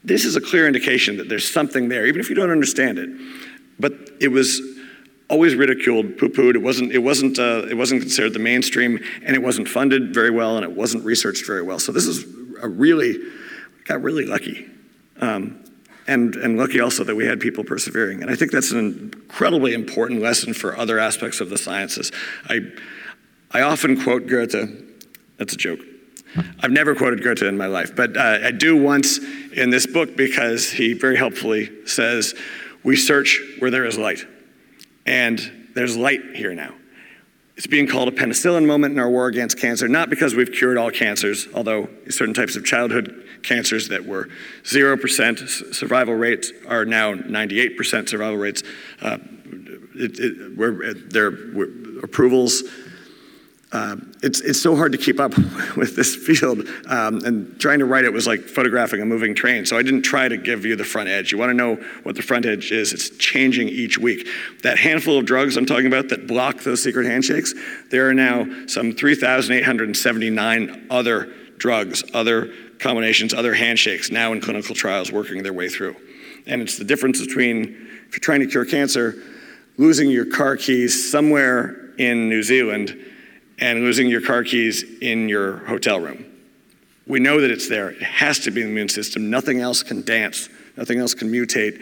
[0.06, 3.10] This is a clear indication that there's something there, even if you don't understand it.
[3.80, 4.62] But it was
[5.30, 6.54] always ridiculed, poo-pooed.
[6.54, 10.30] It wasn't, it, wasn't, uh, it wasn't considered the mainstream, and it wasn't funded very
[10.30, 11.80] well, and it wasn't researched very well.
[11.80, 12.24] So this is
[12.62, 13.18] a really,
[13.86, 14.70] got really lucky.
[15.20, 15.64] Um,
[16.08, 18.22] and, and lucky also that we had people persevering.
[18.22, 22.12] And I think that's an incredibly important lesson for other aspects of the sciences.
[22.48, 22.60] I,
[23.50, 24.70] I often quote Goethe.
[25.38, 25.80] That's a joke.
[26.60, 29.20] I've never quoted Goethe in my life, but uh, I do once
[29.54, 32.34] in this book because he very helpfully says,
[32.84, 34.26] We search where there is light.
[35.06, 36.74] And there's light here now.
[37.58, 40.78] It's being called a penicillin moment in our war against cancer, not because we've cured
[40.78, 44.28] all cancers, although certain types of childhood cancers that were
[44.64, 48.64] 0% survival rates are now 98% survival rates.
[49.02, 49.20] Uh,
[49.96, 51.28] it, it, we're, their
[52.04, 52.64] approvals
[53.72, 55.36] uh, it's, it's so hard to keep up
[55.76, 56.68] with this field.
[56.88, 59.66] Um, and trying to write it was like photographing a moving train.
[59.66, 61.32] So I didn't try to give you the front edge.
[61.32, 62.94] You want to know what the front edge is.
[62.94, 64.28] It's changing each week.
[64.64, 67.54] That handful of drugs I'm talking about that block those secret handshakes,
[67.90, 75.12] there are now some 3,879 other drugs, other combinations, other handshakes now in clinical trials
[75.12, 75.96] working their way through.
[76.46, 77.64] And it's the difference between,
[78.08, 79.16] if you're trying to cure cancer,
[79.78, 82.98] losing your car keys somewhere in New Zealand
[83.60, 86.26] and losing your car keys in your hotel room.
[87.08, 87.90] We know that it's there.
[87.90, 89.30] It has to be in the immune system.
[89.30, 90.50] Nothing else can dance.
[90.76, 91.82] Nothing else can mutate.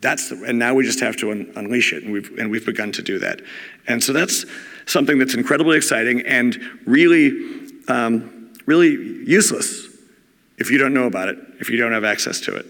[0.00, 2.66] That's the, and now we just have to un- unleash it, and we've and we've
[2.66, 3.40] begun to do that.
[3.88, 4.44] And so that's
[4.86, 9.88] something that's incredibly exciting and really, um, really useless
[10.58, 12.66] if you don't know about it, if you don't have access to it,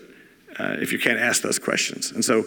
[0.59, 2.11] uh, if you can't ask those questions.
[2.11, 2.45] And so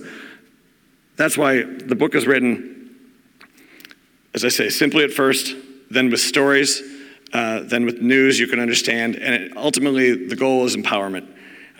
[1.16, 2.96] that's why the book is written,
[4.34, 5.56] as I say, simply at first,
[5.90, 6.82] then with stories,
[7.34, 9.16] uh, then with news you can understand.
[9.16, 11.28] And it, ultimately, the goal is empowerment.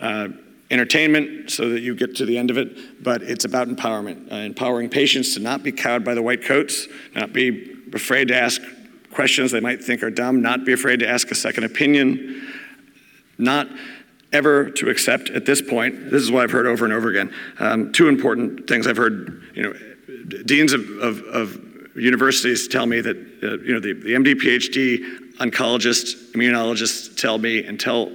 [0.00, 0.28] Uh,
[0.70, 4.30] entertainment so that you get to the end of it, but it's about empowerment.
[4.30, 8.36] Uh, empowering patients to not be cowed by the white coats, not be afraid to
[8.36, 8.62] ask
[9.12, 12.48] questions they might think are dumb, not be afraid to ask a second opinion,
[13.36, 13.68] not
[14.32, 17.34] ever to accept at this point, this is what I've heard over and over again,
[17.58, 19.72] um, two important things I've heard, you know,
[20.44, 21.60] deans of, of, of
[21.94, 27.64] universities tell me that, uh, you know, the, the MD, PhD oncologists, immunologists tell me
[27.64, 28.12] and tell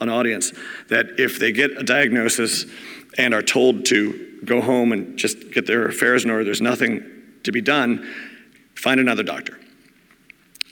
[0.00, 0.52] an audience
[0.88, 2.66] that if they get a diagnosis
[3.16, 7.02] and are told to go home and just get their affairs in order, there's nothing
[7.42, 8.06] to be done,
[8.74, 9.58] find another doctor.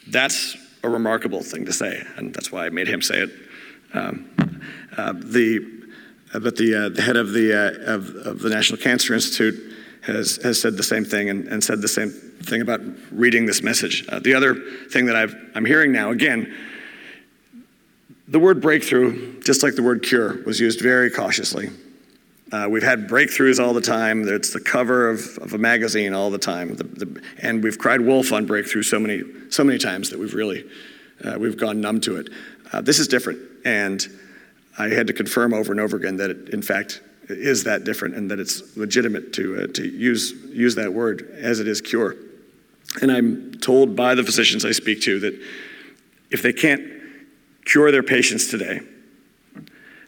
[0.09, 3.31] That's a remarkable thing to say, and that's why I made him say it.
[3.93, 4.61] Um,
[4.97, 5.85] uh, the,
[6.33, 9.76] uh, but the, uh, the head of the, uh, of, of the National Cancer Institute
[10.07, 12.81] has, has said the same thing and, and said the same thing about
[13.11, 14.07] reading this message.
[14.09, 14.55] Uh, the other
[14.91, 16.55] thing that I've, I'm hearing now, again,
[18.29, 21.71] the word breakthrough, just like the word cure, was used very cautiously.
[22.53, 24.27] Uh, we've had breakthroughs all the time.
[24.29, 26.77] It's the cover of, of a magazine all the time.
[26.77, 30.35] The, the, and we've cried wolf on breakthrough so many, so many times that we've
[30.35, 30.65] really
[31.25, 32.29] uh, we've gone numb to it.
[32.73, 33.41] Uh, this is different.
[33.65, 34.07] And
[34.79, 38.15] I had to confirm over and over again that it, in fact, is that different
[38.15, 42.17] and that it's legitimate to, uh, to use, use that word as it is cure.
[43.03, 45.41] And I'm told by the physicians I speak to that
[46.31, 46.83] if they can't
[47.65, 48.81] cure their patients today,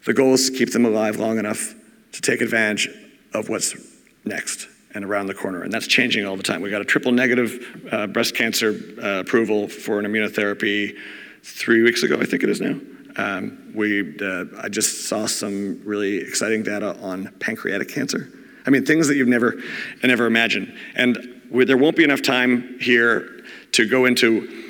[0.05, 1.75] the goal is to keep them alive long enough
[2.13, 2.89] to take advantage
[3.35, 3.77] of what's
[4.25, 5.63] next and around the corner.
[5.63, 6.63] And that's changing all the time.
[6.63, 10.97] We got a triple negative uh, breast cancer uh, approval for an immunotherapy
[11.43, 12.79] three weeks ago, I think it is now.
[13.19, 18.29] Um, we, uh, I just saw some really exciting data on pancreatic cancer.
[18.65, 19.57] I mean, things that you've never,
[20.03, 20.75] never imagined.
[20.95, 23.43] And we, there won't be enough time here
[23.73, 24.69] to go into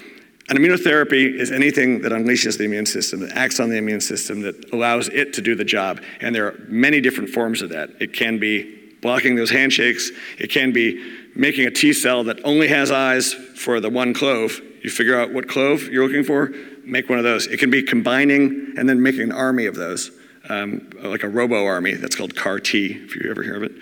[0.49, 4.40] an immunotherapy is anything that unleashes the immune system, that acts on the immune system,
[4.42, 6.01] that allows it to do the job.
[6.20, 7.90] And there are many different forms of that.
[8.01, 12.66] It can be blocking those handshakes, it can be making a T cell that only
[12.68, 14.61] has eyes for the one clove.
[14.82, 16.53] You figure out what clove you're looking for,
[16.89, 17.47] make one of those.
[17.47, 20.11] It can be combining and then making an army of those,
[20.49, 21.95] um, like a robo army.
[21.95, 23.72] That's called CAR T, if you ever hear of it.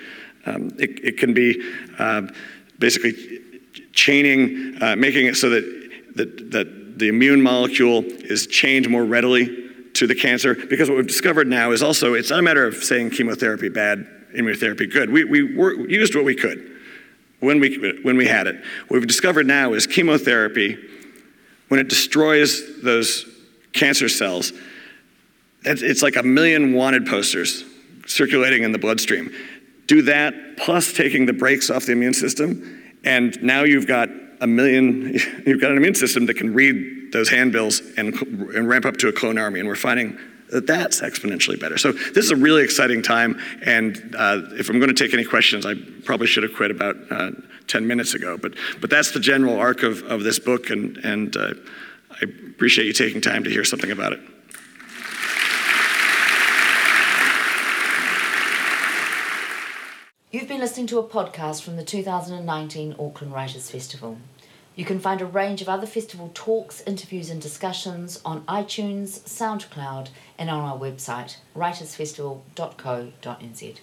[0.46, 1.60] Um, it, it, can be
[1.98, 2.22] uh,
[2.78, 3.40] basically
[3.92, 9.64] chaining, uh, making it so that, that, that the immune molecule is chained more readily
[9.94, 12.76] to the cancer because what we've discovered now is also it's not a matter of
[12.76, 15.10] saying chemotherapy bad, immunotherapy good.
[15.10, 16.70] We, we were, used what we could
[17.40, 18.56] when we, when we had it.
[18.88, 20.78] What we've discovered now is chemotherapy,
[21.68, 23.26] when it destroys those
[23.72, 24.52] cancer cells,
[25.64, 27.64] it's like a million wanted posters
[28.06, 29.32] circulating in the bloodstream.
[29.86, 34.08] Do that plus taking the brakes off the immune system, and now you've got
[34.40, 35.12] a million,
[35.46, 39.08] you've got an immune system that can read those handbills and, and ramp up to
[39.08, 39.60] a clone army.
[39.60, 40.18] And we're finding
[40.50, 41.78] that's exponentially better.
[41.78, 43.40] So this is a really exciting time.
[43.62, 45.74] And uh, if I'm going to take any questions, I
[46.04, 47.30] probably should have quit about uh,
[47.66, 48.36] 10 minutes ago.
[48.36, 50.70] But, but that's the general arc of, of this book.
[50.70, 51.54] And, and uh,
[52.10, 54.20] I appreciate you taking time to hear something about it.
[60.32, 64.18] You've been listening to a podcast from the 2019 Auckland Writers Festival.
[64.76, 70.10] You can find a range of other festival talks, interviews, and discussions on iTunes, SoundCloud,
[70.38, 73.76] and on our website, writersfestival.co.nz.